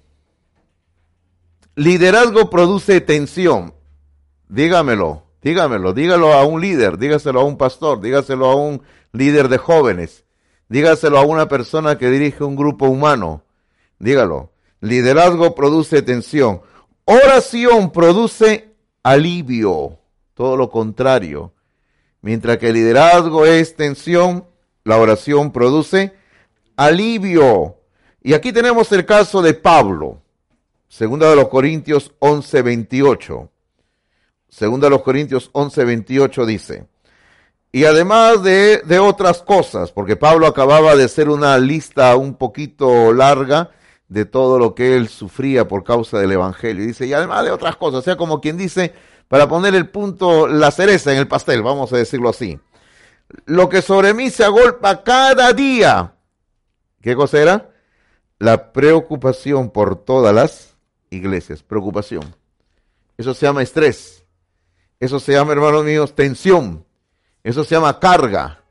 [1.75, 3.75] Liderazgo produce tensión.
[4.49, 8.81] Dígamelo, dígamelo, dígalo a un líder, dígaselo a un pastor, dígaselo a un
[9.11, 10.25] líder de jóvenes,
[10.69, 13.43] dígaselo a una persona que dirige un grupo humano.
[13.99, 14.51] Dígalo.
[14.81, 16.61] Liderazgo produce tensión.
[17.05, 19.97] Oración produce alivio.
[20.33, 21.53] Todo lo contrario.
[22.21, 24.45] Mientras que el liderazgo es tensión,
[24.83, 26.13] la oración produce
[26.75, 27.77] alivio.
[28.21, 30.21] Y aquí tenemos el caso de Pablo,
[30.87, 33.49] segunda de los Corintios 11, 28.
[34.53, 36.85] Segunda de los Corintios 11, 28 dice,
[37.71, 43.13] y además de, de otras cosas, porque Pablo acababa de hacer una lista un poquito
[43.13, 43.71] larga
[44.07, 46.85] de todo lo que él sufría por causa del Evangelio.
[46.85, 48.93] Dice, y además de otras cosas, o sea, como quien dice,
[49.27, 52.59] para poner el punto, la cereza en el pastel, vamos a decirlo así.
[53.45, 56.13] Lo que sobre mí se agolpa cada día,
[57.01, 57.71] ¿Qué cosa era?
[58.37, 60.77] La preocupación por todas las
[61.09, 61.63] iglesias.
[61.63, 62.35] Preocupación.
[63.17, 64.22] Eso se llama estrés.
[65.03, 66.85] Eso se llama, hermanos míos, tensión.
[67.43, 68.63] Eso se llama carga.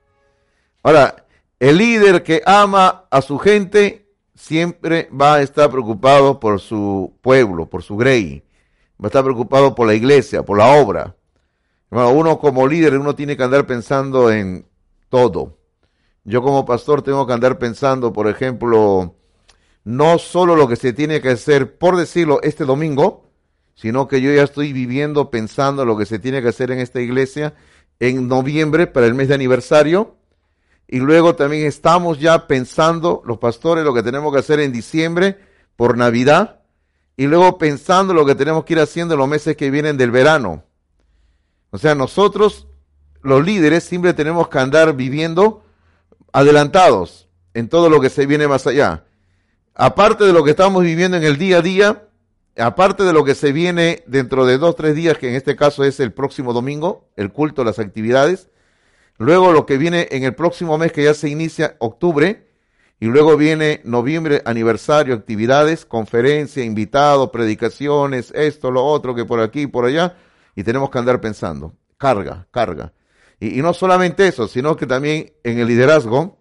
[0.83, 1.27] Ahora,
[1.61, 7.69] el líder que ama a su gente siempre va a estar preocupado por su pueblo,
[7.69, 8.43] por su grey.
[8.93, 11.15] Va a estar preocupado por la iglesia, por la obra.
[11.91, 14.67] Hermano, uno como líder, uno tiene que andar pensando en
[15.11, 15.59] todo.
[16.25, 19.17] Yo como pastor tengo que andar pensando, por ejemplo,
[19.85, 23.32] no solo lo que se tiene que hacer, por decirlo, este domingo,
[23.75, 27.01] sino que yo ya estoy viviendo, pensando lo que se tiene que hacer en esta
[27.01, 27.55] iglesia
[28.01, 30.17] en noviembre para el mes de aniversario.
[30.89, 35.39] Y luego también estamos ya pensando, los pastores, lo que tenemos que hacer en diciembre
[35.77, 36.61] por Navidad.
[37.17, 40.11] Y luego pensando lo que tenemos que ir haciendo en los meses que vienen del
[40.11, 40.65] verano.
[41.71, 42.67] O sea, nosotros,
[43.23, 45.65] los líderes, siempre tenemos que andar viviendo
[46.33, 49.05] adelantados en todo lo que se viene más allá.
[49.75, 52.09] Aparte de lo que estamos viviendo en el día a día,
[52.57, 55.85] aparte de lo que se viene dentro de dos, tres días, que en este caso
[55.85, 58.51] es el próximo domingo, el culto, las actividades,
[59.19, 62.49] luego lo que viene en el próximo mes que ya se inicia octubre,
[63.01, 69.67] y luego viene noviembre, aniversario, actividades, conferencia, invitados, predicaciones, esto, lo otro, que por aquí,
[69.67, 70.17] por allá,
[70.55, 72.93] y tenemos que andar pensando, carga, carga.
[73.41, 76.39] Y, y no solamente eso, sino que también en el liderazgo,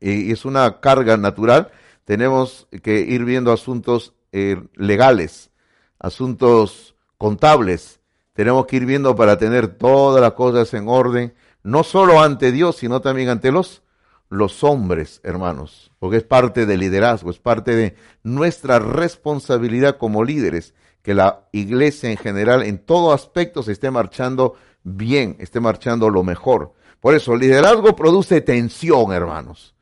[0.00, 1.70] y es una carga natural,
[2.06, 5.50] tenemos que ir viendo asuntos eh, legales,
[5.98, 8.00] asuntos contables.
[8.32, 12.76] Tenemos que ir viendo para tener todas las cosas en orden, no solo ante Dios,
[12.76, 13.82] sino también ante los,
[14.28, 20.74] los hombres, hermanos, porque es parte del liderazgo, es parte de nuestra responsabilidad como líderes,
[21.02, 26.22] que la iglesia en general, en todo aspecto, se esté marchando bien, esté marchando lo
[26.22, 26.72] mejor.
[27.00, 29.74] Por eso, el liderazgo produce tensión, hermanos,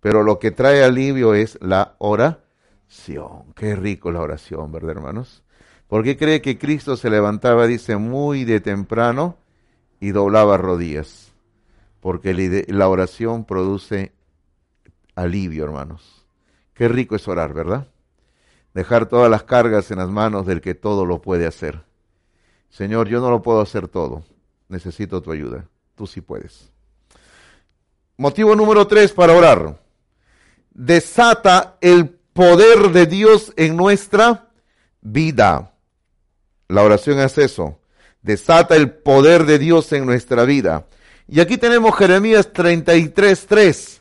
[0.00, 1.96] pero lo que trae alivio es la
[2.88, 5.42] oración Qué rico la oración, ¿verdad, hermanos?
[5.88, 9.36] ¿Por qué cree que Cristo se levantaba, dice, muy de temprano
[10.00, 11.32] y doblaba rodillas?
[12.00, 14.12] Porque la oración produce
[15.14, 16.26] alivio, hermanos.
[16.74, 17.88] Qué rico es orar, ¿verdad?
[18.74, 21.84] Dejar todas las cargas en las manos del que todo lo puede hacer.
[22.68, 24.24] Señor, yo no lo puedo hacer todo.
[24.68, 25.66] Necesito tu ayuda.
[25.94, 26.70] Tú sí puedes.
[28.18, 29.80] Motivo número tres para orar.
[30.74, 34.50] Desata el poder de Dios en nuestra
[35.00, 35.72] vida.
[36.68, 37.80] La oración es eso.
[38.22, 40.86] Desata el poder de Dios en nuestra vida.
[41.26, 44.00] Y aquí tenemos Jeremías 33.3.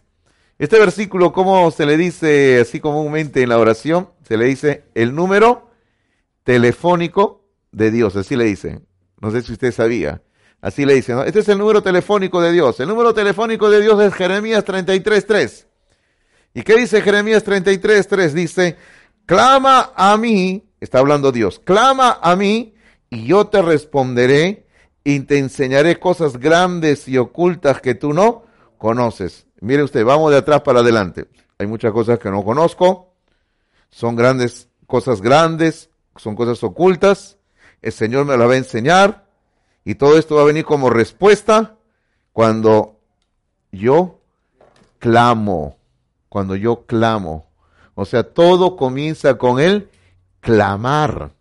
[0.60, 4.10] Este versículo, ¿cómo se le dice así comúnmente en la oración?
[4.28, 5.72] Se le dice el número
[6.44, 8.16] telefónico de Dios.
[8.18, 8.86] Así le dicen.
[9.22, 10.22] No sé si usted sabía.
[10.60, 11.20] Así le dicen.
[11.20, 12.80] Este es el número telefónico de Dios.
[12.82, 15.68] El número telefónico de Dios es Jeremías 33.3.
[16.56, 18.34] ¿Y qué dice Jeremías 33, 3?
[18.34, 18.78] Dice,
[19.26, 22.74] clama a mí, está hablando Dios, clama a mí
[23.10, 24.66] y yo te responderé
[25.04, 28.46] y te enseñaré cosas grandes y ocultas que tú no
[28.78, 29.46] conoces.
[29.60, 31.28] Mire usted, vamos de atrás para adelante.
[31.60, 33.12] Hay muchas cosas que no conozco,
[33.90, 37.38] son grandes, cosas grandes, son cosas ocultas.
[37.82, 39.28] El Señor me las va a enseñar
[39.84, 41.76] y todo esto va a venir como respuesta
[42.32, 42.98] cuando
[43.74, 44.22] yo
[45.00, 45.78] clamo
[46.36, 47.50] cuando yo clamo.
[47.94, 49.90] O sea, todo comienza con el
[50.42, 51.32] clamar.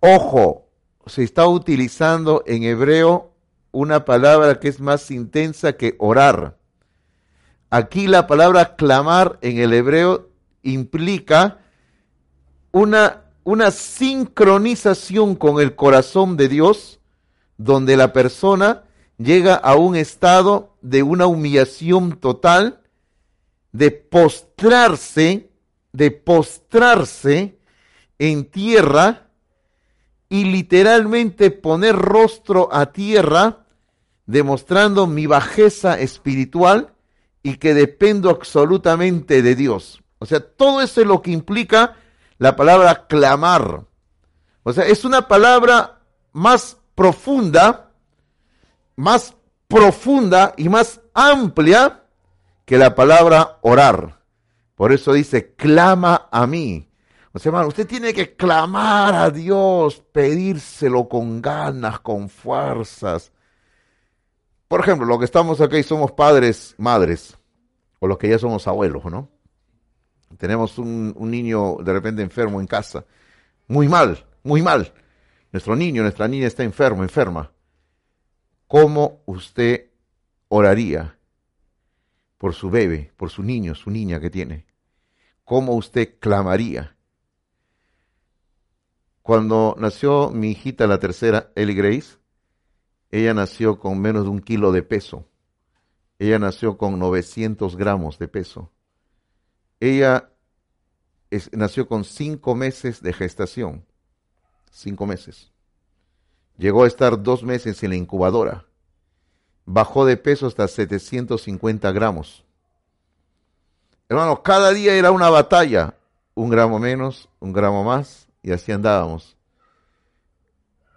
[0.00, 0.70] Ojo,
[1.04, 3.34] se está utilizando en hebreo
[3.72, 6.56] una palabra que es más intensa que orar.
[7.68, 10.30] Aquí la palabra clamar en el hebreo
[10.62, 11.58] implica
[12.72, 17.00] una, una sincronización con el corazón de Dios,
[17.58, 18.84] donde la persona
[19.18, 22.80] llega a un estado de una humillación total
[23.76, 25.50] de postrarse,
[25.92, 27.58] de postrarse
[28.18, 29.28] en tierra
[30.30, 33.66] y literalmente poner rostro a tierra,
[34.24, 36.94] demostrando mi bajeza espiritual
[37.42, 40.02] y que dependo absolutamente de Dios.
[40.20, 41.96] O sea, todo eso es lo que implica
[42.38, 43.84] la palabra clamar.
[44.62, 46.00] O sea, es una palabra
[46.32, 47.90] más profunda,
[48.96, 49.34] más
[49.68, 52.05] profunda y más amplia
[52.66, 54.20] que la palabra orar.
[54.74, 56.90] Por eso dice, clama a mí.
[57.32, 63.32] O sea, hermano, usted tiene que clamar a Dios, pedírselo con ganas, con fuerzas.
[64.68, 67.38] Por ejemplo, los que estamos aquí somos padres, madres,
[68.00, 69.30] o los que ya somos abuelos, ¿no?
[70.36, 73.04] Tenemos un, un niño de repente enfermo en casa.
[73.68, 74.92] Muy mal, muy mal.
[75.52, 77.52] Nuestro niño, nuestra niña está enfermo, enferma.
[78.66, 79.90] ¿Cómo usted
[80.48, 81.16] oraría?
[82.38, 84.66] Por su bebé, por su niño, su niña que tiene?
[85.44, 86.96] ¿Cómo usted clamaría?
[89.22, 92.18] Cuando nació mi hijita, la tercera, Ellie Grace,
[93.10, 95.28] ella nació con menos de un kilo de peso.
[96.18, 98.70] Ella nació con 900 gramos de peso.
[99.80, 100.30] Ella
[101.52, 103.84] nació con cinco meses de gestación.
[104.70, 105.52] Cinco meses.
[106.56, 108.65] Llegó a estar dos meses en la incubadora
[109.66, 112.44] bajó de peso hasta 750 gramos.
[114.08, 115.94] Hermanos, cada día era una batalla,
[116.34, 119.36] un gramo menos, un gramo más, y así andábamos.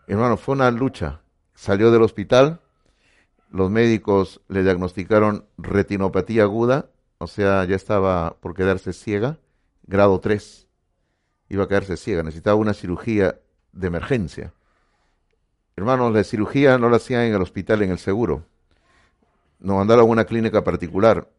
[0.07, 1.21] Hermano, fue una lucha.
[1.55, 2.61] Salió del hospital,
[3.49, 6.85] los médicos le diagnosticaron retinopatía aguda,
[7.17, 9.39] o sea, ya estaba por quedarse ciega,
[9.83, 10.67] grado 3.
[11.49, 13.39] Iba a quedarse ciega, necesitaba una cirugía
[13.71, 14.53] de emergencia.
[15.75, 18.45] Hermanos, la cirugía no la hacían en el hospital, en el seguro.
[19.59, 21.29] Nos mandaron a una clínica particular.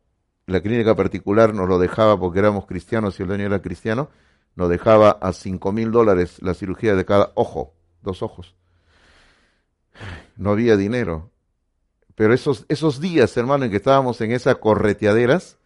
[0.47, 4.11] La clínica particular nos lo dejaba porque éramos cristianos y el dueño era cristiano.
[4.57, 8.55] Nos dejaba a cinco mil dólares la cirugía de cada ojo, dos ojos.
[10.37, 11.31] No había dinero.
[12.15, 15.59] Pero esos, esos días, hermano, en que estábamos en esas correteaderas,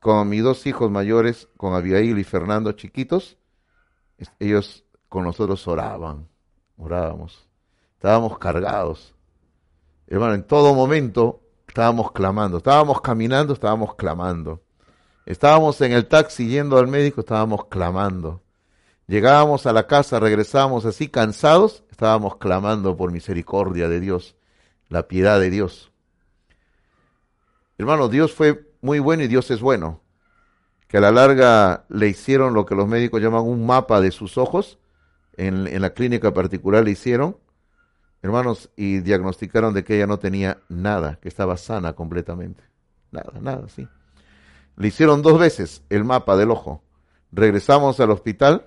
[0.00, 3.36] con mis dos hijos mayores, con Abigail y Fernando chiquitos,
[4.38, 6.28] ellos con nosotros oraban,
[6.76, 7.48] orábamos.
[7.94, 9.15] Estábamos cargados.
[10.06, 12.58] Hermano, en todo momento estábamos clamando.
[12.58, 14.62] Estábamos caminando, estábamos clamando.
[15.26, 18.42] Estábamos en el taxi yendo al médico, estábamos clamando.
[19.08, 24.36] Llegábamos a la casa, regresábamos así cansados, estábamos clamando por misericordia de Dios,
[24.88, 25.92] la piedad de Dios.
[27.78, 30.00] Hermano, Dios fue muy bueno y Dios es bueno.
[30.88, 34.38] Que a la larga le hicieron lo que los médicos llaman un mapa de sus
[34.38, 34.78] ojos,
[35.36, 37.36] en, en la clínica particular le hicieron,
[38.22, 42.62] hermanos, y diagnosticaron de que ella no tenía nada, que estaba sana completamente.
[43.10, 43.86] Nada, nada, sí.
[44.76, 46.82] Le hicieron dos veces el mapa del ojo.
[47.32, 48.66] Regresamos al hospital,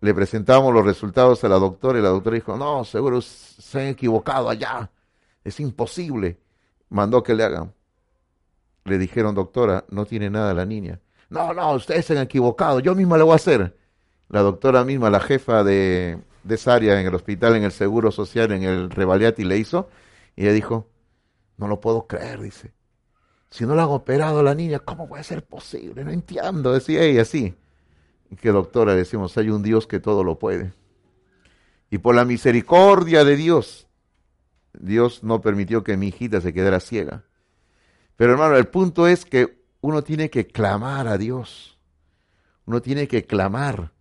[0.00, 3.86] le presentamos los resultados a la doctora y la doctora dijo, no, seguro se han
[3.88, 4.90] equivocado allá,
[5.44, 6.38] es imposible.
[6.88, 7.72] Mandó que le hagan.
[8.84, 11.00] Le dijeron, doctora, no tiene nada la niña.
[11.30, 13.76] No, no, ustedes se han equivocado, yo misma le voy a hacer.
[14.28, 18.10] La doctora misma, la jefa de, de esa área en el hospital, en el Seguro
[18.10, 19.88] Social, en el Revaliati le hizo,
[20.36, 20.88] y ella dijo,
[21.56, 22.72] no lo puedo creer, dice.
[23.50, 26.04] Si no lo han operado a la niña, ¿cómo puede ser posible?
[26.04, 27.54] No entiendo, decía ella así.
[28.30, 30.72] Y que doctora, decimos, hay un Dios que todo lo puede.
[31.90, 33.86] Y por la misericordia de Dios,
[34.72, 37.24] Dios no permitió que mi hijita se quedara ciega.
[38.16, 41.78] Pero hermano, el punto es que uno tiene que clamar a Dios.
[42.64, 43.91] Uno tiene que clamar.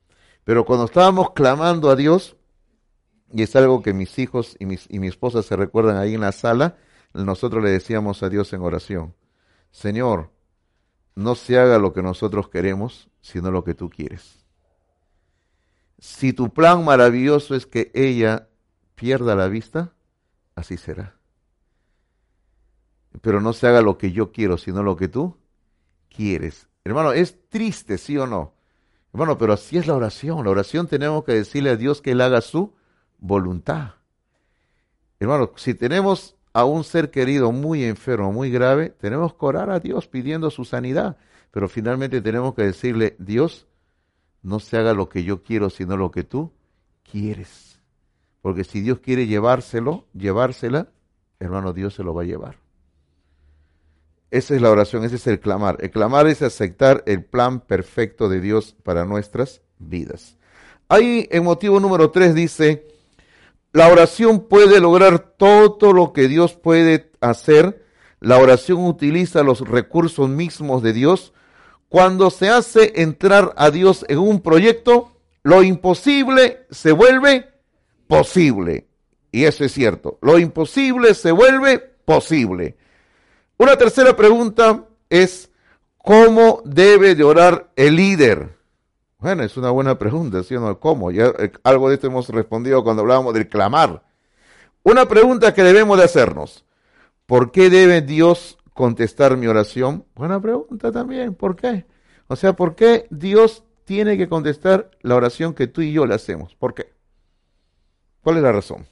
[0.43, 2.35] Pero cuando estábamos clamando a Dios,
[3.31, 6.21] y es algo que mis hijos y, mis, y mi esposa se recuerdan ahí en
[6.21, 6.77] la sala,
[7.13, 9.13] nosotros le decíamos a Dios en oración,
[9.71, 10.31] Señor,
[11.15, 14.45] no se haga lo que nosotros queremos, sino lo que tú quieres.
[15.99, 18.47] Si tu plan maravilloso es que ella
[18.95, 19.93] pierda la vista,
[20.55, 21.15] así será.
[23.21, 25.37] Pero no se haga lo que yo quiero, sino lo que tú
[26.09, 26.69] quieres.
[26.83, 28.53] Hermano, es triste, sí o no,
[29.13, 30.43] bueno, pero así es la oración.
[30.43, 32.73] La oración tenemos que decirle a Dios que Él haga su
[33.19, 33.95] voluntad.
[35.19, 39.79] Hermano, si tenemos a un ser querido muy enfermo, muy grave, tenemos que orar a
[39.79, 41.17] Dios pidiendo su sanidad.
[41.51, 43.67] Pero finalmente tenemos que decirle, Dios,
[44.41, 46.51] no se haga lo que yo quiero, sino lo que tú
[47.09, 47.79] quieres.
[48.41, 50.87] Porque si Dios quiere llevárselo, llevársela,
[51.39, 52.55] hermano, Dios se lo va a llevar.
[54.31, 55.77] Esa es la oración, ese es el clamar.
[55.81, 60.37] El clamar es aceptar el plan perfecto de Dios para nuestras vidas.
[60.87, 62.87] Ahí en motivo número 3 dice,
[63.73, 67.85] la oración puede lograr todo lo que Dios puede hacer.
[68.21, 71.33] La oración utiliza los recursos mismos de Dios.
[71.89, 75.11] Cuando se hace entrar a Dios en un proyecto,
[75.43, 77.49] lo imposible se vuelve
[78.07, 78.87] posible.
[79.31, 80.19] Y eso es cierto.
[80.21, 82.77] Lo imposible se vuelve posible.
[83.61, 85.51] Una tercera pregunta es,
[85.99, 88.57] ¿cómo debe de orar el líder?
[89.19, 90.79] Bueno, es una buena pregunta, ¿sí o no?
[90.79, 91.11] ¿Cómo?
[91.11, 94.03] Ya eh, algo de esto hemos respondido cuando hablábamos del clamar.
[94.81, 96.65] Una pregunta que debemos de hacernos.
[97.27, 100.05] ¿Por qué debe Dios contestar mi oración?
[100.15, 101.35] Buena pregunta también.
[101.35, 101.85] ¿Por qué?
[102.29, 106.15] O sea, ¿por qué Dios tiene que contestar la oración que tú y yo le
[106.15, 106.55] hacemos?
[106.55, 106.93] ¿Por qué?
[108.23, 108.87] ¿Cuál es la razón?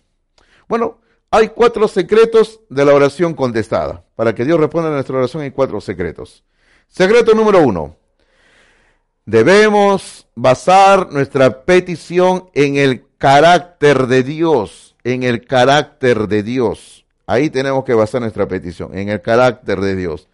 [0.67, 0.99] Bueno,
[1.31, 4.03] hay cuatro secretos de la oración contestada.
[4.15, 6.43] Para que Dios responda a nuestra oración hay cuatro secretos.
[6.87, 7.95] Secreto número uno.
[9.25, 17.05] Debemos basar nuestra petición en el carácter de Dios, en el carácter de Dios.
[17.27, 20.27] Ahí tenemos que basar nuestra petición, en el carácter de Dios.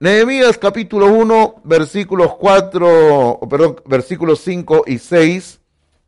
[0.00, 5.60] Nehemías capítulo 1, versículos 4, perdón, versículos 5 y 6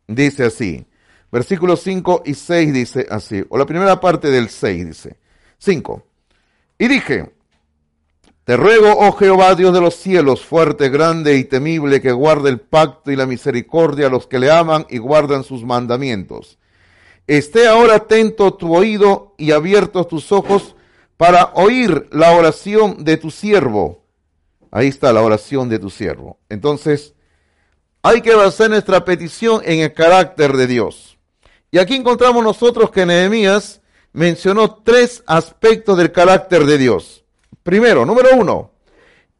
[0.08, 0.87] dice así.
[1.30, 5.16] Versículos 5 y 6 dice así, o la primera parte del 6 dice,
[5.58, 6.02] 5.
[6.78, 7.32] Y dije,
[8.44, 12.60] te ruego, oh Jehová, Dios de los cielos, fuerte, grande y temible, que guarde el
[12.60, 16.58] pacto y la misericordia a los que le aman y guardan sus mandamientos.
[17.26, 20.76] Esté ahora atento tu oído y abiertos tus ojos
[21.18, 24.06] para oír la oración de tu siervo.
[24.70, 26.38] Ahí está la oración de tu siervo.
[26.48, 27.14] Entonces,
[28.00, 31.17] hay que basar nuestra petición en el carácter de Dios.
[31.70, 33.80] Y aquí encontramos nosotros que Nehemías
[34.12, 37.24] mencionó tres aspectos del carácter de Dios.
[37.62, 38.72] Primero, número uno,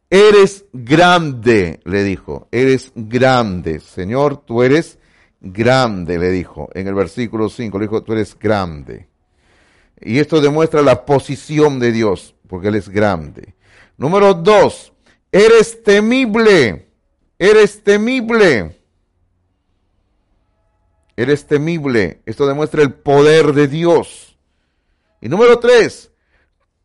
[0.09, 3.79] eres grande, le dijo, eres grande.
[3.79, 4.99] Señor, tú eres
[5.41, 6.69] grande, le dijo.
[6.73, 9.07] En el versículo 5 le dijo, tú eres grande.
[10.01, 13.55] Y esto demuestra la posición de Dios, porque Él es grande.
[13.97, 14.93] Número dos,
[15.31, 16.87] eres temible,
[17.37, 18.78] eres temible.
[21.19, 22.21] Eres temible.
[22.25, 24.37] Esto demuestra el poder de Dios.
[25.19, 26.09] Y número tres,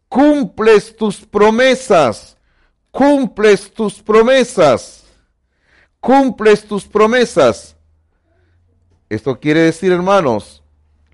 [0.09, 2.37] cumples tus promesas,
[2.91, 5.05] cumples tus promesas,
[6.01, 7.77] cumples tus promesas.
[9.09, 10.65] Esto quiere decir, hermanos,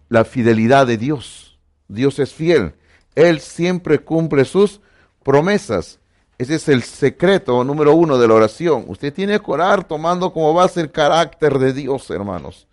[0.08, 1.58] la fidelidad de Dios.
[1.88, 2.72] Dios es fiel.
[3.14, 4.80] Él siempre cumple sus
[5.22, 5.98] promesas.
[6.38, 8.86] Ese es el secreto número uno de la oración.
[8.88, 12.66] Usted tiene que orar tomando como base el carácter de Dios, hermanos.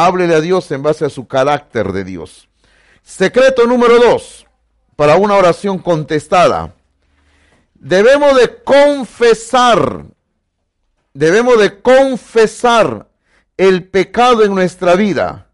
[0.00, 2.48] Háblele a Dios en base a su carácter de Dios.
[3.02, 4.46] Secreto número dos,
[4.94, 6.72] para una oración contestada.
[7.74, 10.04] Debemos de confesar,
[11.12, 13.08] debemos de confesar
[13.56, 15.48] el pecado en nuestra vida.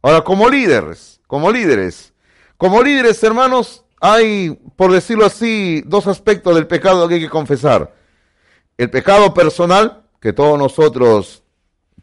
[0.00, 2.14] Ahora, como líderes, como líderes,
[2.56, 7.92] como líderes, hermanos, hay, por decirlo así, dos aspectos del pecado que hay que confesar.
[8.78, 11.42] El pecado personal, que todos nosotros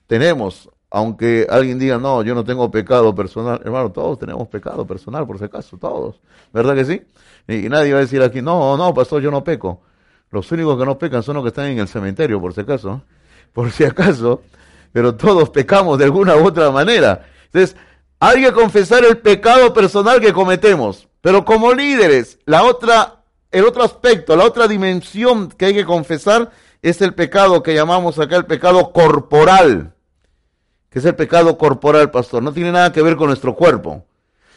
[0.05, 5.25] tenemos, aunque alguien diga, no, yo no tengo pecado personal, hermano, todos tenemos pecado personal,
[5.27, 6.21] por si acaso, todos,
[6.53, 7.01] ¿verdad que sí?
[7.47, 9.81] Y, nadie va a decir aquí, no, no, pastor, yo no peco.
[10.29, 13.01] Los únicos que no pecan son los que están en el cementerio, por si acaso,
[13.53, 14.41] por si acaso,
[14.91, 17.25] pero todos pecamos de alguna u otra manera.
[17.45, 17.75] Entonces,
[18.19, 21.07] hay que confesar el pecado personal que cometemos.
[21.21, 26.51] Pero como líderes, la otra, el otro aspecto, la otra dimensión que hay que confesar
[26.81, 29.93] es el pecado que llamamos acá el pecado corporal,
[30.97, 32.41] que es el pecado corporal, pastor.
[32.41, 34.03] No tiene nada que ver con nuestro cuerpo,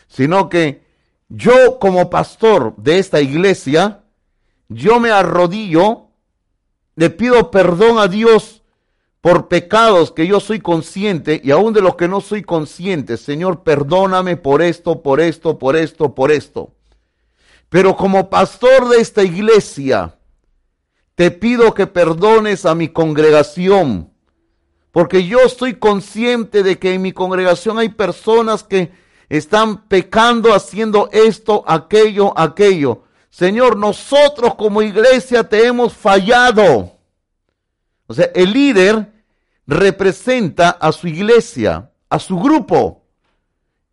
[0.09, 0.83] sino que
[1.29, 4.05] yo como pastor de esta iglesia,
[4.71, 6.07] yo me arrodillo,
[6.97, 8.63] le pido perdón a Dios
[9.21, 13.19] por pecados que yo soy consciente y aún de los que no soy consciente.
[13.19, 16.73] Señor, perdóname por esto, por esto, por esto, por esto.
[17.69, 20.17] Pero como pastor de esta iglesia,
[21.17, 24.10] te pido que perdones a mi congregación,
[24.93, 28.93] porque yo estoy consciente de que en mi congregación hay personas que
[29.29, 33.05] están pecando haciendo esto, aquello, aquello.
[33.31, 36.99] Señor, nosotros como iglesia te hemos fallado.
[38.09, 39.13] O sea, el líder
[39.69, 43.05] representa a su iglesia, a su grupo.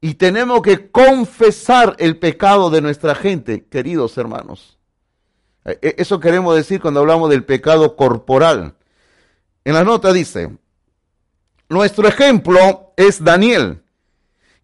[0.01, 4.79] Y tenemos que confesar el pecado de nuestra gente, queridos hermanos.
[5.65, 8.75] E, e, eso queremos decir cuando hablamos del pecado corporal.
[9.63, 10.57] En la nota dice,
[11.69, 13.83] nuestro ejemplo es Daniel,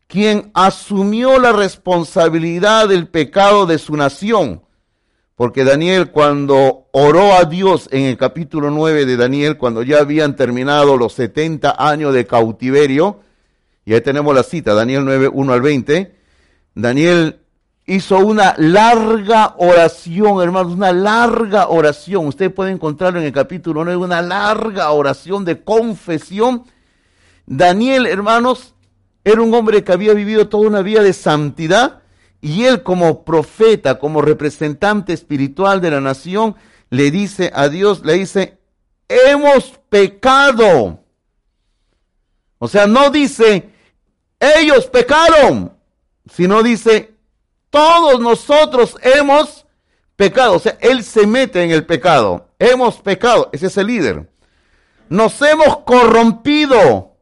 [0.07, 4.63] quien asumió la responsabilidad del pecado de su nación
[5.35, 10.35] porque Daniel cuando oró a Dios en el capítulo 9 de Daniel, cuando ya habían
[10.35, 13.21] terminado los 70 años de cautiverio,
[13.85, 16.15] y ahí tenemos la cita, Daniel 9, 1 al 20,
[16.75, 17.39] Daniel
[17.85, 22.27] hizo una larga oración, hermanos, una larga oración.
[22.27, 26.63] Ustedes pueden encontrarlo en el capítulo 9, una larga oración de confesión.
[27.45, 28.74] Daniel, hermanos,
[29.24, 32.02] era un hombre que había vivido toda una vida de santidad
[32.41, 36.56] y él como profeta, como representante espiritual de la nación,
[36.90, 38.57] le dice a Dios, le dice,
[39.07, 40.99] hemos pecado.
[42.60, 43.70] O sea, no dice,
[44.40, 45.74] ellos pecaron,
[46.30, 47.15] sino dice,
[47.70, 49.65] todos nosotros hemos
[50.15, 50.56] pecado.
[50.56, 52.49] O sea, él se mete en el pecado.
[52.60, 53.49] Hemos pecado.
[53.52, 54.30] Ese es el líder.
[55.10, 57.12] Nos hemos corrompido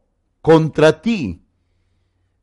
[0.42, 1.40] contra ti.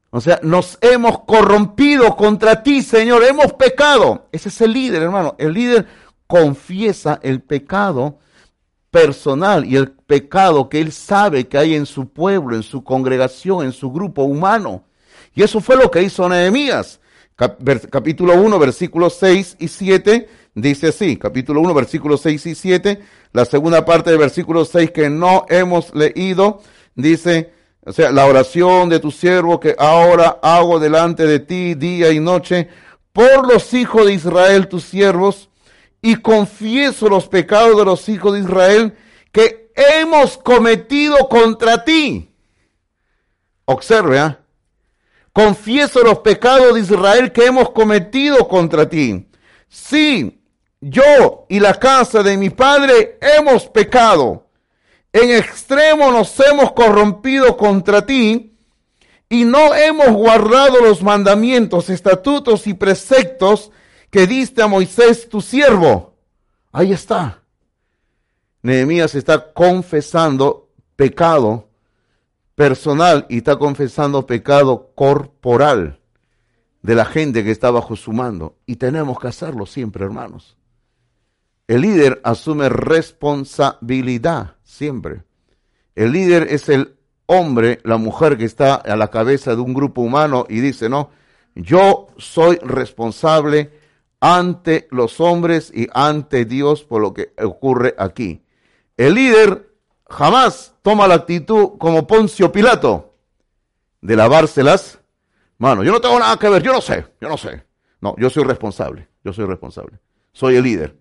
[0.10, 4.28] O sea, nos hemos corrompido contra ti, Señor, hemos pecado.
[4.32, 5.36] Ese es el líder, hermano.
[5.38, 5.86] El líder
[6.26, 8.18] confiesa el pecado
[8.90, 13.66] personal y el pecado que él sabe que hay en su pueblo, en su congregación,
[13.66, 14.86] en su grupo humano.
[15.36, 17.00] Y eso fue lo que hizo Nehemías.
[17.36, 23.02] Capítulo 1, versículos 6 y 7 dice así, capítulo 1, versículos 6 y 7,
[23.34, 26.62] la segunda parte del versículo 6 que no hemos leído,
[26.96, 27.54] dice,
[27.90, 32.20] o sea, la oración de tu siervo que ahora hago delante de ti día y
[32.20, 32.70] noche
[33.12, 35.50] por los hijos de Israel, tus siervos,
[36.00, 38.96] y confieso los pecados de los hijos de Israel
[39.32, 42.30] que hemos cometido contra ti.
[43.66, 44.40] Observe, ¿ah?
[45.34, 49.28] Confieso los pecados de Israel que hemos cometido contra ti.
[49.68, 50.44] Sí,
[50.80, 54.46] yo y la casa de mi padre hemos pecado
[55.14, 58.58] en extremo nos hemos corrompido contra ti
[59.28, 63.72] y no hemos guardado los mandamientos, estatutos y preceptos
[64.10, 66.16] que diste a Moisés tu siervo.
[66.72, 67.44] Ahí está.
[68.62, 71.70] Nehemías está confesando pecado
[72.56, 76.00] personal y está confesando pecado corporal
[76.82, 78.58] de la gente que está bajo su mando.
[78.66, 80.58] Y tenemos que hacerlo siempre, hermanos.
[81.68, 85.24] El líder asume responsabilidad siempre.
[85.96, 90.02] El líder es el hombre, la mujer que está a la cabeza de un grupo
[90.02, 91.10] humano y dice, no,
[91.56, 93.72] yo soy responsable
[94.20, 98.44] ante los hombres y ante Dios por lo que ocurre aquí.
[98.96, 99.74] El líder
[100.08, 103.16] jamás toma la actitud como Poncio Pilato
[104.02, 105.00] de lavárselas
[105.58, 105.86] manos.
[105.86, 107.64] Yo no tengo nada que ver, yo no sé, yo no sé.
[108.02, 110.00] No, yo soy responsable, yo soy responsable.
[110.32, 110.96] Soy el líder.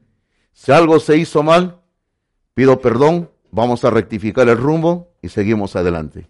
[0.52, 1.80] Si algo se hizo mal,
[2.54, 6.28] pido perdón, vamos a rectificar el rumbo y seguimos adelante.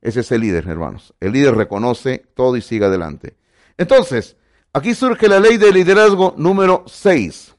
[0.00, 1.14] Ese es el líder, hermanos.
[1.20, 3.36] El líder reconoce todo y sigue adelante.
[3.78, 4.36] Entonces,
[4.72, 7.54] aquí surge la ley de liderazgo número 6.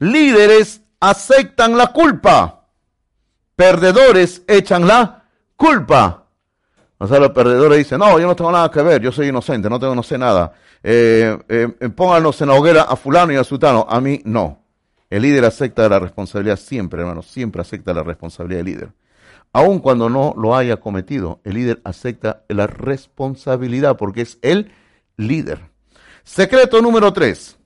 [0.00, 2.68] Líderes aceptan la culpa.
[3.54, 5.24] Perdedores echan la
[5.56, 6.24] culpa.
[6.98, 9.68] O sea, los perdedores dicen, no, yo no tengo nada que ver, yo soy inocente,
[9.68, 10.54] no tengo, no sé nada.
[10.82, 13.86] Eh, eh, pónganos en la hoguera a fulano y a sutano.
[13.88, 14.65] A mí no.
[15.10, 18.92] El líder acepta la responsabilidad siempre, hermano, siempre acepta la responsabilidad del líder.
[19.52, 24.72] Aun cuando no lo haya cometido, el líder acepta la responsabilidad porque es el
[25.16, 25.70] líder.
[26.24, 27.56] Secreto número tres.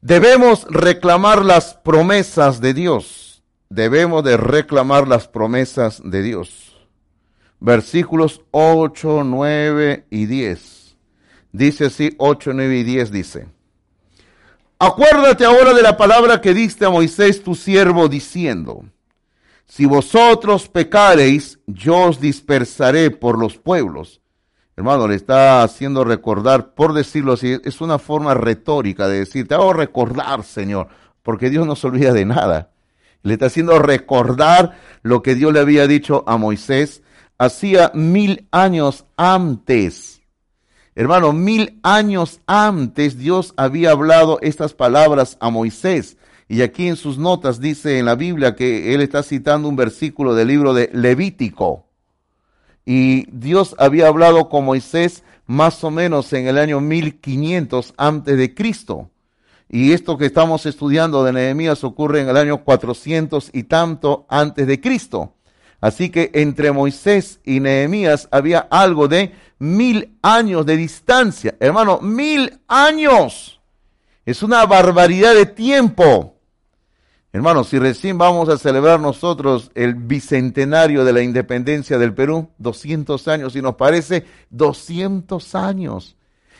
[0.00, 3.42] Debemos reclamar las promesas de Dios.
[3.68, 6.76] Debemos de reclamar las promesas de Dios.
[7.60, 10.96] Versículos 8, 9 y 10.
[11.52, 13.46] Dice así, 8, 9 y 10 dice.
[14.86, 18.84] Acuérdate ahora de la palabra que diste a Moisés tu siervo diciendo,
[19.64, 24.20] si vosotros pecareis, yo os dispersaré por los pueblos.
[24.76, 29.54] Hermano, le está haciendo recordar, por decirlo así, es una forma retórica de decir, te
[29.54, 30.88] hago recordar, Señor,
[31.22, 32.72] porque Dios no se olvida de nada.
[33.22, 37.02] Le está haciendo recordar lo que Dios le había dicho a Moisés
[37.38, 40.13] hacía mil años antes
[40.96, 46.16] Hermano, mil años antes Dios había hablado estas palabras a Moisés.
[46.48, 50.34] Y aquí en sus notas dice en la Biblia que él está citando un versículo
[50.34, 51.86] del libro de Levítico.
[52.86, 58.54] Y Dios había hablado con Moisés más o menos en el año 1500 antes de
[58.54, 59.10] Cristo.
[59.68, 64.66] Y esto que estamos estudiando de Nehemías ocurre en el año 400 y tanto antes
[64.66, 65.33] de Cristo.
[65.84, 71.56] Así que entre Moisés y Nehemías había algo de mil años de distancia.
[71.60, 73.60] Hermano, mil años.
[74.24, 76.38] Es una barbaridad de tiempo.
[77.34, 83.28] Hermano, si recién vamos a celebrar nosotros el bicentenario de la independencia del Perú, 200
[83.28, 86.16] años, y nos parece 200 años.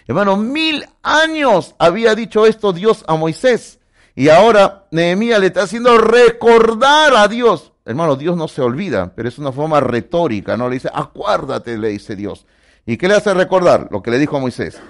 [0.06, 3.80] Hermano, mil años había dicho esto Dios a Moisés.
[4.14, 7.70] Y ahora Nehemías le está haciendo recordar a Dios.
[7.84, 10.68] Hermano, Dios no se olvida, pero es una forma retórica, ¿no?
[10.68, 12.46] Le dice, acuérdate, le dice Dios.
[12.86, 13.88] ¿Y qué le hace recordar?
[13.90, 14.80] Lo que le dijo a Moisés.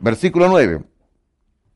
[0.00, 0.82] Versículo 9.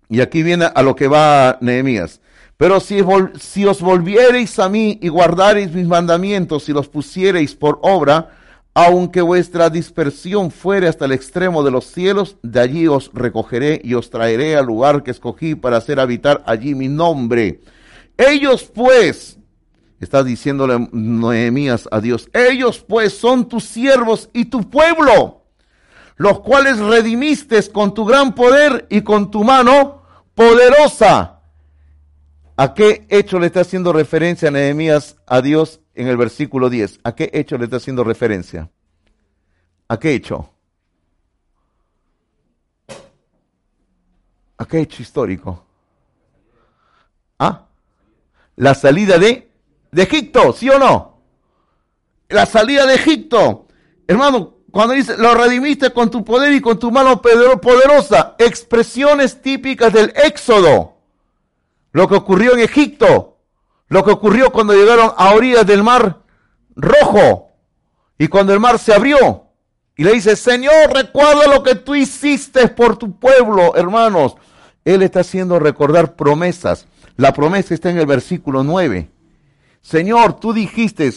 [0.09, 2.21] Y aquí viene a lo que va Nehemías.
[2.57, 3.01] Pero si,
[3.39, 8.31] si os volviereis a mí y guardareis mis mandamientos y los pusiereis por obra,
[8.73, 13.93] aunque vuestra dispersión fuere hasta el extremo de los cielos, de allí os recogeré y
[13.93, 17.61] os traeré al lugar que escogí para hacer habitar allí mi nombre.
[18.17, 19.36] Ellos pues,
[20.01, 25.47] está diciéndole Nehemías a Dios, ellos pues son tus siervos y tu pueblo
[26.17, 30.03] los cuales redimiste con tu gran poder y con tu mano
[30.35, 31.41] poderosa.
[32.57, 37.01] ¿A qué hecho le está haciendo referencia Nehemías a Dios en el versículo 10?
[37.05, 38.71] ¿A qué hecho le está haciendo referencia?
[39.89, 40.51] ¿A qué hecho?
[44.57, 45.67] ¿A qué hecho histórico?
[47.39, 47.67] ¿Ah?
[48.57, 49.46] La salida de,
[49.97, 51.23] de Egipto, ¿sí o no?
[52.29, 53.67] La salida de Egipto.
[54.07, 59.95] Hermano, cuando dice, lo redimiste con tu poder y con tu mano poderosa, expresiones típicas
[59.95, 60.99] del éxodo.
[61.93, 63.39] Lo que ocurrió en Egipto,
[63.89, 66.19] lo que ocurrió cuando llegaron a orillas del mar
[66.75, 67.53] rojo
[68.19, 69.45] y cuando el mar se abrió.
[69.97, 74.37] Y le dice, Señor, recuerda lo que tú hiciste por tu pueblo, hermanos.
[74.85, 76.87] Él está haciendo recordar promesas.
[77.17, 79.16] La promesa está en el versículo 9.
[79.87, 81.09] Señor, tú dijiste,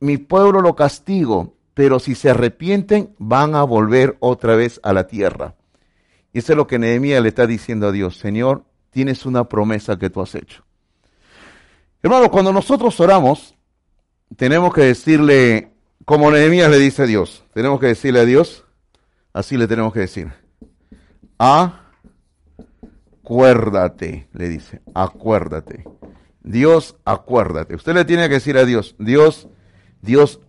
[0.00, 5.06] mi pueblo lo castigo, pero si se arrepienten van a volver otra vez a la
[5.06, 5.56] tierra.
[6.32, 9.98] Y eso es lo que Nehemías le está diciendo a Dios, Señor, tienes una promesa
[9.98, 10.64] que tú has hecho.
[12.02, 13.56] Hermano, cuando nosotros oramos,
[14.38, 15.72] tenemos que decirle
[16.06, 18.64] como Nehemías le dice a Dios, tenemos que decirle a Dios,
[19.34, 20.32] así le tenemos que decir.
[23.22, 25.84] Acuérdate, le dice, acuérdate.
[26.44, 27.74] Dios, acuérdate.
[27.74, 29.48] Usted le tiene que decir a Dios, Dios,
[30.02, 30.40] Dios,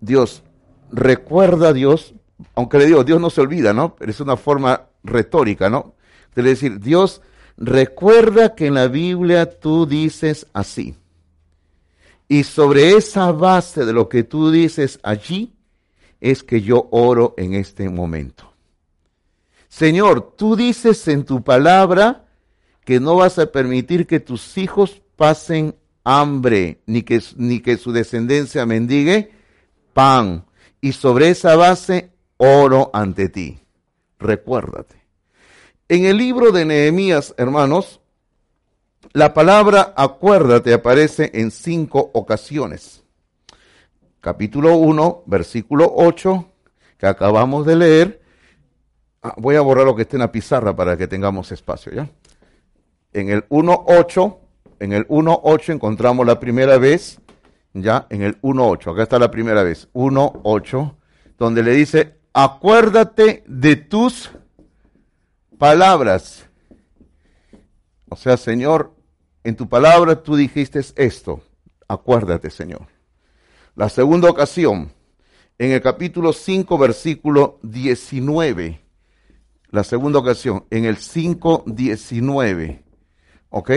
[0.00, 0.42] Dios,
[0.90, 2.14] recuerda a Dios,
[2.56, 3.94] aunque le digo, Dios no se olvida, ¿no?
[3.94, 5.94] Pero es una forma retórica, ¿no?
[6.34, 7.22] De decir, Dios,
[7.56, 10.96] recuerda que en la Biblia tú dices así.
[12.26, 15.54] Y sobre esa base de lo que tú dices allí,
[16.20, 18.52] es que yo oro en este momento.
[19.68, 22.24] Señor, tú dices en tu palabra
[22.84, 25.74] que no vas a permitir que tus hijos pasen
[26.04, 29.32] hambre, ni que, ni que su descendencia mendigue
[29.92, 30.46] pan.
[30.80, 33.58] Y sobre esa base oro ante ti.
[34.18, 34.96] Recuérdate.
[35.88, 38.00] En el libro de Nehemías, hermanos,
[39.12, 43.02] la palabra acuérdate aparece en cinco ocasiones.
[44.20, 46.48] Capítulo 1, versículo 8,
[46.96, 48.22] que acabamos de leer.
[49.22, 52.08] Ah, voy a borrar lo que esté en la pizarra para que tengamos espacio, ¿ya?
[53.12, 54.47] En el 1.8,
[54.80, 57.20] en el 1.8 encontramos la primera vez,
[57.72, 60.94] ya, en el 1.8, acá está la primera vez, 1.8,
[61.38, 64.30] donde le dice, acuérdate de tus
[65.58, 66.48] palabras.
[68.08, 68.94] O sea, Señor,
[69.44, 71.42] en tu palabra tú dijiste esto.
[71.86, 72.86] Acuérdate, Señor.
[73.74, 74.92] La segunda ocasión,
[75.58, 78.80] en el capítulo 5, versículo 19.
[79.70, 82.82] La segunda ocasión, en el 5, 19.
[83.50, 83.70] ¿Ok?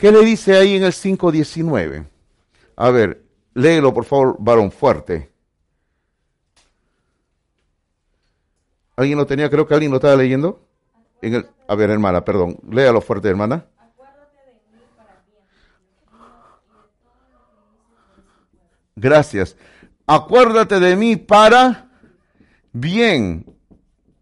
[0.00, 2.06] ¿Qué le dice ahí en el 5, 19?
[2.76, 3.22] A ver,
[3.52, 5.30] léelo por favor, varón fuerte.
[8.96, 9.50] ¿Alguien lo tenía?
[9.50, 10.66] Creo que alguien lo estaba leyendo.
[11.20, 12.58] En el, a ver, hermana, perdón.
[12.70, 13.66] Léalo fuerte, hermana.
[18.96, 19.54] Gracias.
[20.06, 21.90] Acuérdate de mí para
[22.72, 23.54] bien.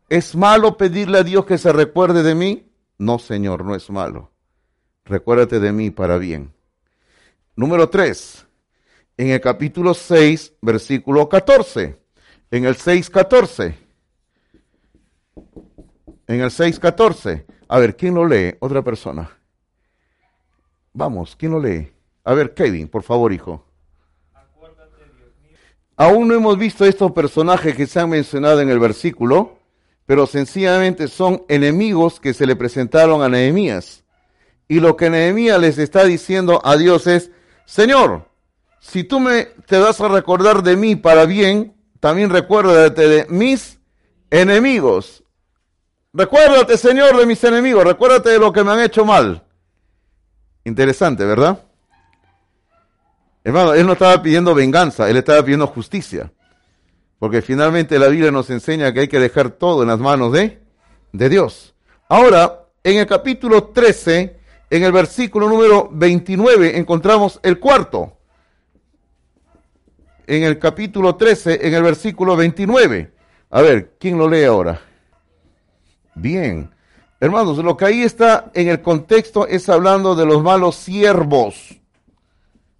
[0.08, 2.68] ¿Es malo pedirle a Dios que se recuerde de mí?
[2.98, 4.32] No, Señor, no es malo.
[5.08, 6.52] Recuérdate de mí para bien.
[7.56, 8.46] Número 3.
[9.16, 11.98] En el capítulo 6, versículo 14.
[12.50, 13.74] En el 6, 14.
[16.26, 17.46] En el 6, 14.
[17.68, 18.54] A ver, ¿quién lo lee?
[18.60, 19.30] Otra persona.
[20.92, 21.90] Vamos, ¿quién lo lee?
[22.24, 23.64] A ver, Kevin, por favor, hijo.
[25.96, 29.58] Aún no hemos visto estos personajes que se han mencionado en el versículo,
[30.04, 34.04] pero sencillamente son enemigos que se le presentaron a Nehemías.
[34.68, 37.30] Y lo que Nehemías les está diciendo a Dios es,
[37.64, 38.28] Señor,
[38.80, 43.78] si tú me te vas a recordar de mí para bien, también recuérdate de mis
[44.30, 45.24] enemigos.
[46.12, 49.44] Recuérdate, Señor, de mis enemigos, recuérdate de lo que me han hecho mal.
[50.64, 51.64] Interesante, ¿verdad?
[53.44, 56.30] Hermano, él no estaba pidiendo venganza, él estaba pidiendo justicia.
[57.18, 60.60] Porque finalmente la Biblia nos enseña que hay que dejar todo en las manos de,
[61.12, 61.74] de Dios.
[62.08, 64.37] Ahora, en el capítulo 13,
[64.70, 68.12] en el versículo número 29, encontramos el cuarto.
[70.26, 73.12] En el capítulo 13, en el versículo 29.
[73.50, 74.80] A ver, ¿quién lo lee ahora?
[76.14, 76.70] Bien.
[77.20, 81.80] Hermanos, lo que ahí está en el contexto es hablando de los malos siervos.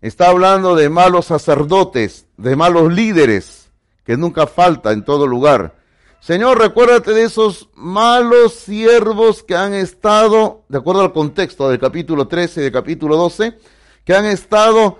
[0.01, 3.71] Está hablando de malos sacerdotes, de malos líderes,
[4.05, 5.78] que nunca falta en todo lugar.
[6.21, 12.27] Señor, recuérdate de esos malos siervos que han estado, de acuerdo al contexto del capítulo
[12.27, 13.57] 13 y del capítulo 12,
[14.05, 14.99] que han estado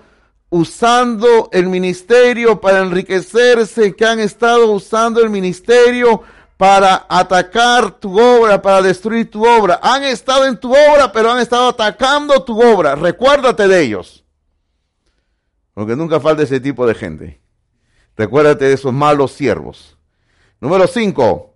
[0.49, 6.23] usando el ministerio para enriquecerse, que han estado usando el ministerio
[6.57, 9.79] para atacar tu obra, para destruir tu obra.
[9.83, 12.95] Han estado en tu obra, pero han estado atacando tu obra.
[12.95, 14.25] Recuérdate de ellos.
[15.73, 17.41] Porque nunca falta ese tipo de gente.
[18.17, 19.98] Recuérdate de esos malos siervos.
[20.61, 21.53] Número 5,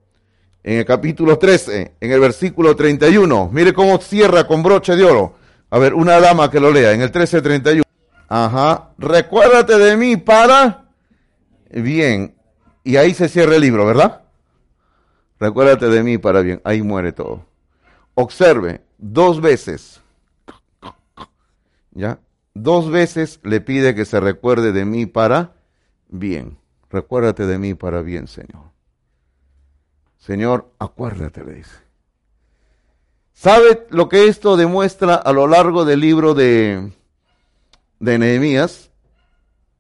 [0.64, 3.50] en el capítulo 13, en el versículo 31.
[3.52, 5.36] Mire cómo cierra con broche de oro.
[5.70, 7.84] A ver, una dama que lo lea, en el 13:31.
[8.30, 8.92] Ajá.
[8.98, 10.86] Recuérdate de mí para
[11.70, 12.36] bien.
[12.84, 14.22] Y ahí se cierra el libro, ¿verdad?
[15.40, 16.62] Recuérdate de mí para bien.
[16.64, 17.46] Ahí muere todo.
[18.16, 20.02] Observe, dos veces.
[21.92, 22.20] ¿Ya?
[22.54, 25.54] Dos veces le pide que se recuerde de mí para
[26.08, 26.58] bien.
[26.90, 28.73] Recuérdate de mí para bien, Señor.
[30.26, 31.76] Señor, acuérdate, le dice.
[33.34, 36.94] ¿Sabe lo que esto demuestra a lo largo del libro de,
[38.00, 38.90] de Nehemías?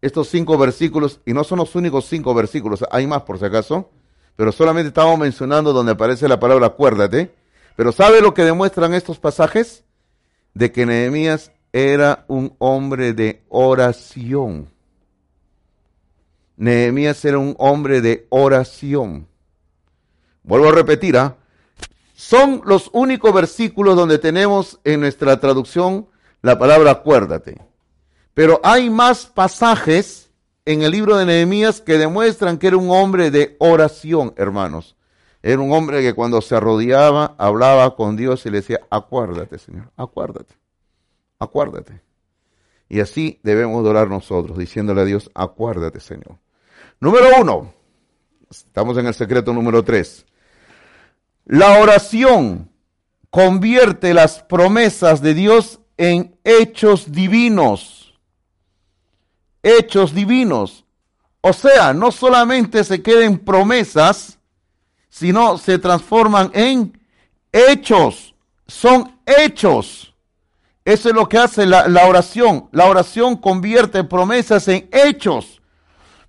[0.02, 3.90] Estos cinco versículos, y no son los únicos cinco versículos, hay más por si acaso,
[4.36, 7.34] pero solamente estamos mencionando donde aparece la palabra acuérdate.
[7.78, 9.86] Pero ¿sabe lo que demuestran estos pasajes?
[10.54, 14.68] De que Nehemías era un hombre de oración.
[16.58, 19.28] Nehemías era un hombre de oración.
[20.44, 21.38] Vuelvo a repetir, ¿ah?
[22.16, 26.08] son los únicos versículos donde tenemos en nuestra traducción
[26.42, 27.62] la palabra acuérdate.
[28.34, 30.32] Pero hay más pasajes
[30.66, 34.96] en el libro de Nehemías que demuestran que era un hombre de oración, hermanos.
[35.42, 39.92] Era un hombre que cuando se arrodillaba, hablaba con Dios y le decía, acuérdate, Señor,
[39.98, 40.56] acuérdate,
[41.40, 42.02] acuérdate.
[42.88, 46.38] Y así debemos orar nosotros, diciéndole a Dios, acuérdate, Señor.
[47.00, 47.74] Número uno,
[48.50, 50.26] estamos en el secreto número tres.
[51.46, 52.70] La oración
[53.30, 58.14] convierte las promesas de Dios en hechos divinos.
[59.62, 60.86] Hechos divinos.
[61.42, 64.40] O sea, no solamente se queden promesas,
[65.10, 66.98] sino se transforman en
[67.52, 68.34] hechos.
[68.68, 70.14] Son hechos.
[70.86, 72.70] Eso es lo que hace la, la, oración.
[72.72, 75.62] La oración convierte promesas en hechos.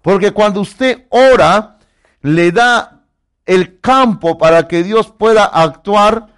[0.02, 1.78] Porque cuando usted ora,
[2.20, 2.93] le da
[3.46, 6.28] el campo para que Dios pueda actuar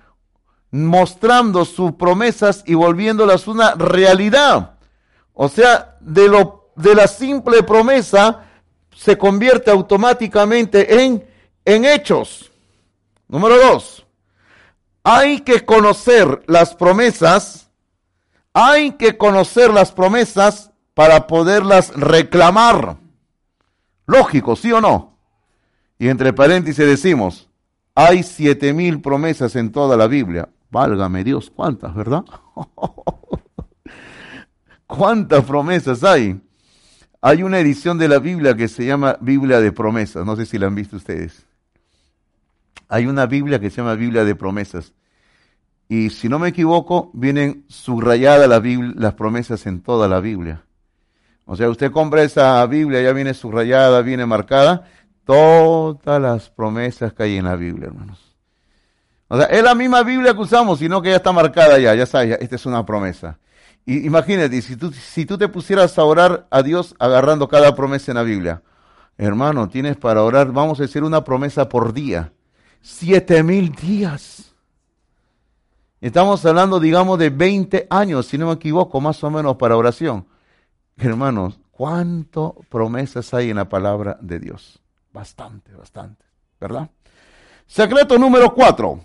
[0.70, 4.76] mostrando sus promesas y volviéndolas una realidad.
[5.32, 8.44] O sea, de, lo, de la simple promesa
[8.94, 11.26] se convierte automáticamente en,
[11.64, 12.50] en hechos.
[13.28, 14.06] Número dos,
[15.02, 17.70] hay que conocer las promesas,
[18.52, 22.96] hay que conocer las promesas para poderlas reclamar.
[24.06, 25.15] Lógico, ¿sí o no?
[25.98, 27.48] Y entre paréntesis decimos,
[27.94, 30.48] hay siete mil promesas en toda la Biblia.
[30.70, 32.24] Válgame Dios, ¿cuántas, verdad?
[34.86, 36.40] ¿Cuántas promesas hay?
[37.20, 40.26] Hay una edición de la Biblia que se llama Biblia de promesas.
[40.26, 41.44] No sé si la han visto ustedes.
[42.88, 44.92] Hay una Biblia que se llama Biblia de promesas.
[45.88, 48.62] Y si no me equivoco, vienen subrayadas las,
[48.94, 50.62] las promesas en toda la Biblia.
[51.46, 54.88] O sea, usted compra esa Biblia, ya viene subrayada, viene marcada,
[55.26, 58.36] todas las promesas que hay en la Biblia, hermanos.
[59.28, 62.06] O sea, es la misma Biblia que usamos, sino que ya está marcada ya, ya
[62.06, 63.38] sabes, esta es una promesa.
[63.84, 68.12] Y imagínate, si tú, si tú te pusieras a orar a Dios agarrando cada promesa
[68.12, 68.62] en la Biblia,
[69.18, 72.32] hermano, tienes para orar, vamos a decir, una promesa por día.
[72.80, 74.54] Siete mil días.
[76.00, 80.26] Estamos hablando, digamos, de 20 años, si no me equivoco, más o menos para oración.
[80.96, 84.80] Hermanos, ¿cuánto promesas hay en la palabra de Dios?
[85.16, 86.26] Bastante, bastante,
[86.60, 86.90] ¿verdad?
[87.66, 89.02] Secreto número cuatro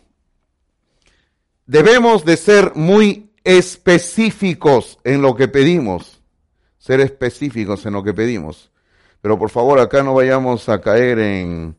[1.65, 6.21] debemos de ser muy específicos en lo que pedimos,
[6.77, 8.73] ser específicos en lo que pedimos.
[9.21, 11.77] Pero por favor, acá no vayamos a caer en,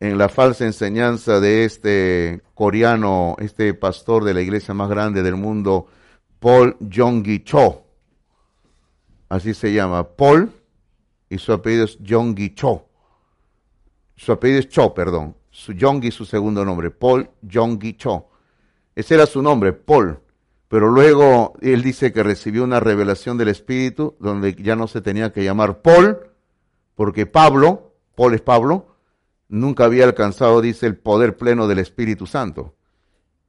[0.00, 5.36] en la falsa enseñanza de este coreano, este pastor de la iglesia más grande del
[5.36, 5.86] mundo,
[6.40, 7.84] Paul Jong Cho.
[9.28, 10.50] Así se llama, Paul,
[11.30, 12.88] y su apellido es Jong Cho.
[14.16, 15.36] Su apellido es Cho, perdón.
[15.50, 18.28] Su Jong su segundo nombre, Paul Jong Cho
[18.94, 20.20] ese era su nombre, Paul.
[20.68, 25.32] Pero luego él dice que recibió una revelación del Espíritu donde ya no se tenía
[25.32, 26.18] que llamar Paul,
[26.94, 28.96] porque Pablo, Paul es Pablo,
[29.48, 32.74] nunca había alcanzado, dice, el poder pleno del Espíritu Santo.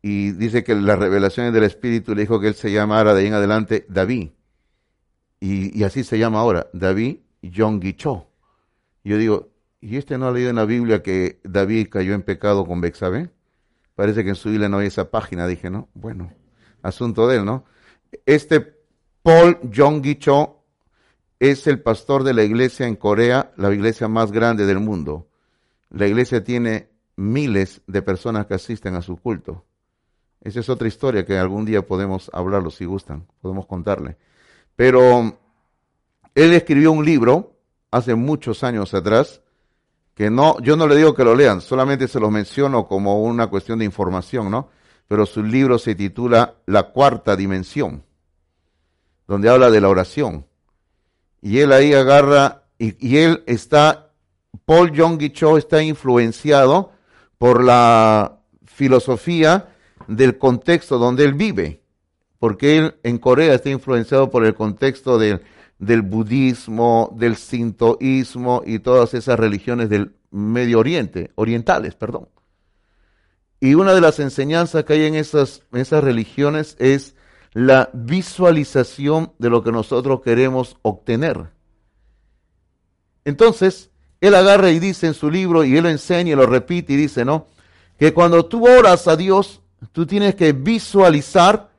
[0.01, 3.27] Y dice que las revelaciones del Espíritu le dijo que él se llamara de ahí
[3.27, 4.29] en adelante David.
[5.39, 8.27] Y, así se llama ahora, David Yongicho.
[9.03, 9.49] Yo digo,
[9.85, 13.29] ¿y este no ha leído en la Biblia que David cayó en pecado con Bexabé?
[13.93, 15.45] Parece que en su Biblia no hay esa página.
[15.45, 16.33] Dije, no, bueno,
[16.81, 17.65] asunto de él, ¿no?
[18.25, 18.61] Este
[19.21, 20.63] Paul Jong Cho
[21.39, 25.27] es el pastor de la iglesia en Corea, la iglesia más grande del mundo.
[25.91, 29.65] La iglesia tiene miles de personas que asisten a su culto.
[30.41, 34.17] Esa es otra historia que algún día podemos hablarlo si gustan, podemos contarle.
[34.75, 35.37] Pero
[36.33, 37.59] él escribió un libro
[37.91, 39.43] hace muchos años atrás
[40.15, 43.47] que no, yo no le digo que lo lean, solamente se lo menciono como una
[43.47, 44.69] cuestión de información, ¿no?
[45.07, 48.03] Pero su libro se titula La cuarta dimensión,
[49.27, 50.45] donde habla de la oración.
[51.41, 54.13] Y él ahí agarra, y, él está,
[54.63, 56.93] Paul Yong Cho está influenciado
[57.37, 59.75] por la filosofía
[60.07, 61.81] del contexto donde él vive,
[62.39, 65.41] porque él en Corea está influenciado por el contexto del
[65.79, 72.29] del budismo, del sintoísmo y todas esas religiones del Medio Oriente, orientales, perdón.
[73.59, 77.15] Y una de las enseñanzas que hay en esas, esas religiones es
[77.53, 81.51] la visualización de lo que nosotros queremos obtener.
[83.23, 83.89] Entonces,
[84.21, 86.97] él agarra y dice en su libro, y él lo enseña y lo repite y
[86.97, 87.47] dice, ¿no?
[87.97, 89.61] Que cuando tú oras a Dios,
[89.91, 91.71] tú tienes que visualizar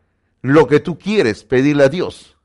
[0.43, 2.36] lo que tú quieres pedirle a Dios.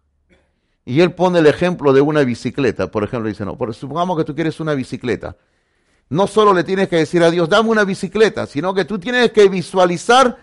[0.92, 2.92] Y él pone el ejemplo de una bicicleta.
[2.92, 5.38] Por ejemplo, dice, no, supongamos que tú quieres una bicicleta.
[6.10, 9.32] No solo le tienes que decir a Dios, dame una bicicleta, sino que tú tienes
[9.32, 10.38] que visualizar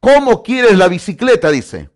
[0.00, 1.90] cómo quieres la bicicleta, dice.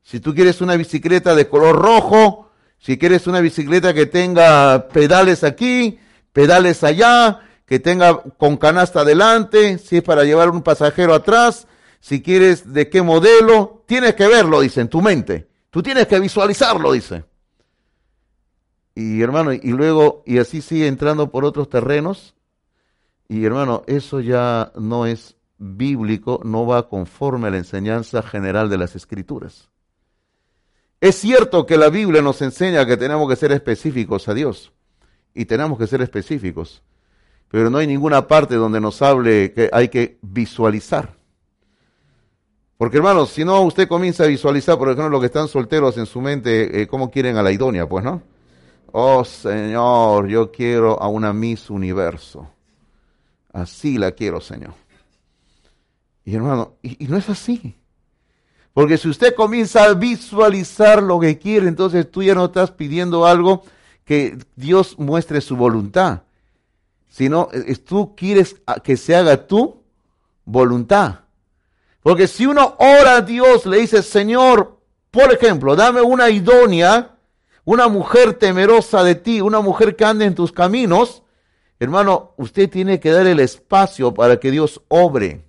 [0.00, 5.42] Si tú quieres una bicicleta de color rojo, si quieres una bicicleta que tenga pedales
[5.42, 5.98] aquí,
[6.32, 11.66] pedales allá, que tenga con canasta adelante, si es para llevar un pasajero atrás,
[11.98, 15.48] si quieres de qué modelo, tienes que verlo, dice, en tu mente.
[15.70, 17.24] Tú tienes que visualizarlo, dice.
[18.94, 22.34] Y hermano, y luego, y así sigue entrando por otros terrenos.
[23.28, 28.78] Y hermano, eso ya no es bíblico, no va conforme a la enseñanza general de
[28.78, 29.70] las escrituras.
[31.00, 34.72] Es cierto que la Biblia nos enseña que tenemos que ser específicos a Dios.
[35.32, 36.82] Y tenemos que ser específicos.
[37.48, 41.16] Pero no hay ninguna parte donde nos hable que hay que visualizar.
[42.76, 46.06] Porque hermanos, si no usted comienza a visualizar, por ejemplo, los que están solteros en
[46.06, 48.22] su mente, eh, cómo quieren a la idónea, pues, ¿no?
[48.92, 52.48] Oh Señor, yo quiero a una Miss Universo.
[53.52, 54.74] Así la quiero, Señor.
[56.24, 57.76] Y hermano, y, no es así.
[58.72, 63.26] Porque si usted comienza a visualizar lo que quiere, entonces tú ya no estás pidiendo
[63.26, 63.64] algo
[64.04, 66.22] que Dios muestre su voluntad,
[67.08, 67.48] sino
[67.84, 69.82] tú quieres que se haga tu
[70.44, 71.20] voluntad.
[72.02, 74.78] Porque si uno ora a Dios, le dice, Señor,
[75.10, 77.16] por ejemplo, dame una idónea,
[77.70, 81.22] una mujer temerosa de ti, una mujer que ande en tus caminos,
[81.78, 85.44] hermano, usted tiene que dar el espacio para que Dios obre.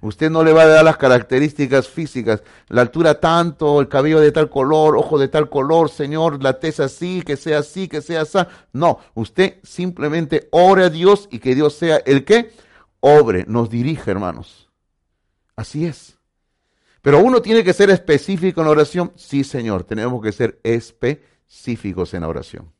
[0.00, 4.32] Usted no le va a dar las características físicas, la altura tanto, el cabello de
[4.32, 8.22] tal color, ojo de tal color, Señor, la tez así, que sea así, que sea
[8.22, 8.38] así.
[8.72, 12.50] No, usted simplemente ore a Dios y que Dios sea el que
[12.98, 14.68] obre, nos dirige, hermanos.
[15.54, 16.13] Así es.
[17.04, 19.12] Pero uno tiene que ser específico en la oración.
[19.14, 22.72] Sí, Señor, tenemos que ser específicos en la oración.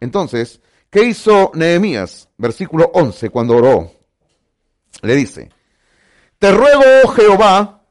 [0.00, 0.60] Entonces,
[0.90, 2.28] ¿qué hizo Nehemías?
[2.36, 3.90] Versículo 11, cuando oró.
[5.00, 5.48] Le dice,
[6.38, 7.86] te ruego, oh Jehová,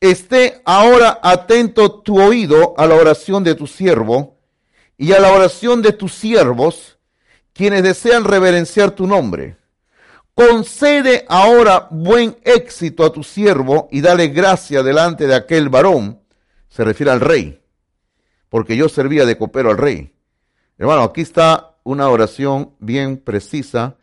[0.00, 4.38] esté ahora atento tu oído a la oración de tu siervo
[4.96, 6.96] y a la oración de tus siervos,
[7.52, 9.58] quienes desean reverenciar tu nombre.
[10.36, 16.20] Concede ahora buen éxito a tu siervo y dale gracia delante de aquel varón.
[16.68, 17.62] Se refiere al rey,
[18.50, 20.12] porque yo servía de copero al rey.
[20.76, 23.96] Hermano, aquí está una oración bien precisa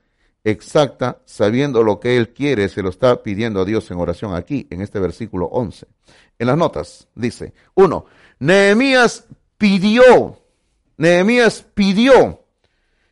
[0.43, 4.65] exacta, sabiendo lo que él quiere, se lo está pidiendo a Dios en oración aquí,
[4.71, 5.85] en este versículo 11.
[6.39, 8.05] En las notas dice, uno,
[8.39, 9.27] Nehemías
[9.59, 10.39] pidió,
[10.97, 12.43] Nehemías pidió.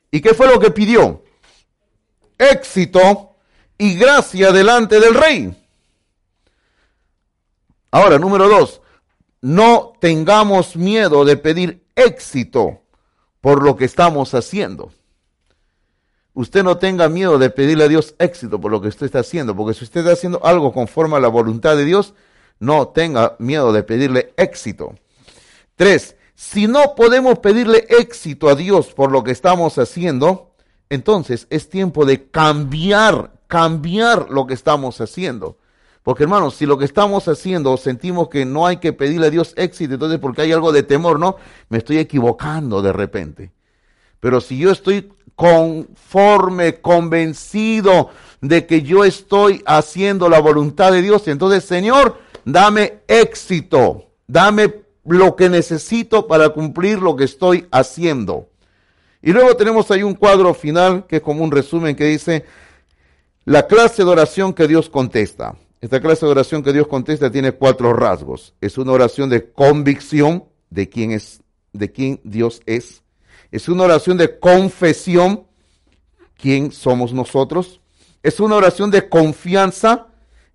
[0.10, 1.22] ¿Y qué fue lo que pidió?
[2.41, 3.35] Éxito
[3.77, 5.57] y gracia delante del rey.
[7.91, 8.81] Ahora, número dos,
[9.41, 12.81] no tengamos miedo de pedir éxito
[13.41, 14.91] por lo que estamos haciendo
[16.34, 19.55] usted no tenga miedo de pedirle a Dios éxito por lo que usted está haciendo,
[19.55, 22.13] porque si usted está haciendo algo conforme a la voluntad de Dios,
[22.59, 24.95] no tenga miedo de pedirle éxito.
[25.76, 30.51] Tres, si no podemos pedirle éxito a Dios por lo que estamos haciendo,
[30.91, 35.57] entonces es tiempo de cambiar, cambiar lo que estamos haciendo.
[36.03, 39.53] Porque hermanos, si lo que estamos haciendo sentimos que no hay que pedirle a Dios
[39.55, 41.38] éxito, entonces porque hay algo de temor, no,
[41.69, 43.51] me estoy equivocando de repente.
[44.19, 48.09] Pero si yo estoy conforme, convencido
[48.41, 51.26] de que yo estoy haciendo la voluntad de Dios.
[51.30, 58.51] Entonces, Señor, dame éxito, dame lo que necesito para cumplir lo que estoy haciendo.
[59.22, 62.45] Y luego tenemos ahí un cuadro final que es como un resumen que dice
[63.45, 65.56] la clase de oración que Dios contesta.
[65.81, 68.53] Esta clase de oración que Dios contesta tiene cuatro rasgos.
[68.61, 71.41] Es una oración de convicción de quién es,
[71.73, 73.02] de quién Dios es.
[73.52, 75.48] Es una oración de confesión,
[76.38, 77.81] quién somos nosotros.
[78.22, 80.07] Es una oración de confianza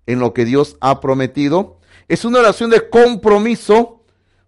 [0.05, 1.77] en lo que Dios ha prometido.
[2.07, 3.96] Es una oración de compromiso,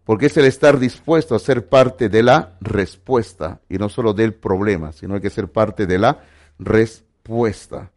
[0.09, 4.33] porque es el estar dispuesto a ser parte de la respuesta y no solo del
[4.33, 6.23] problema, sino hay que ser parte de la
[6.57, 7.91] respuesta.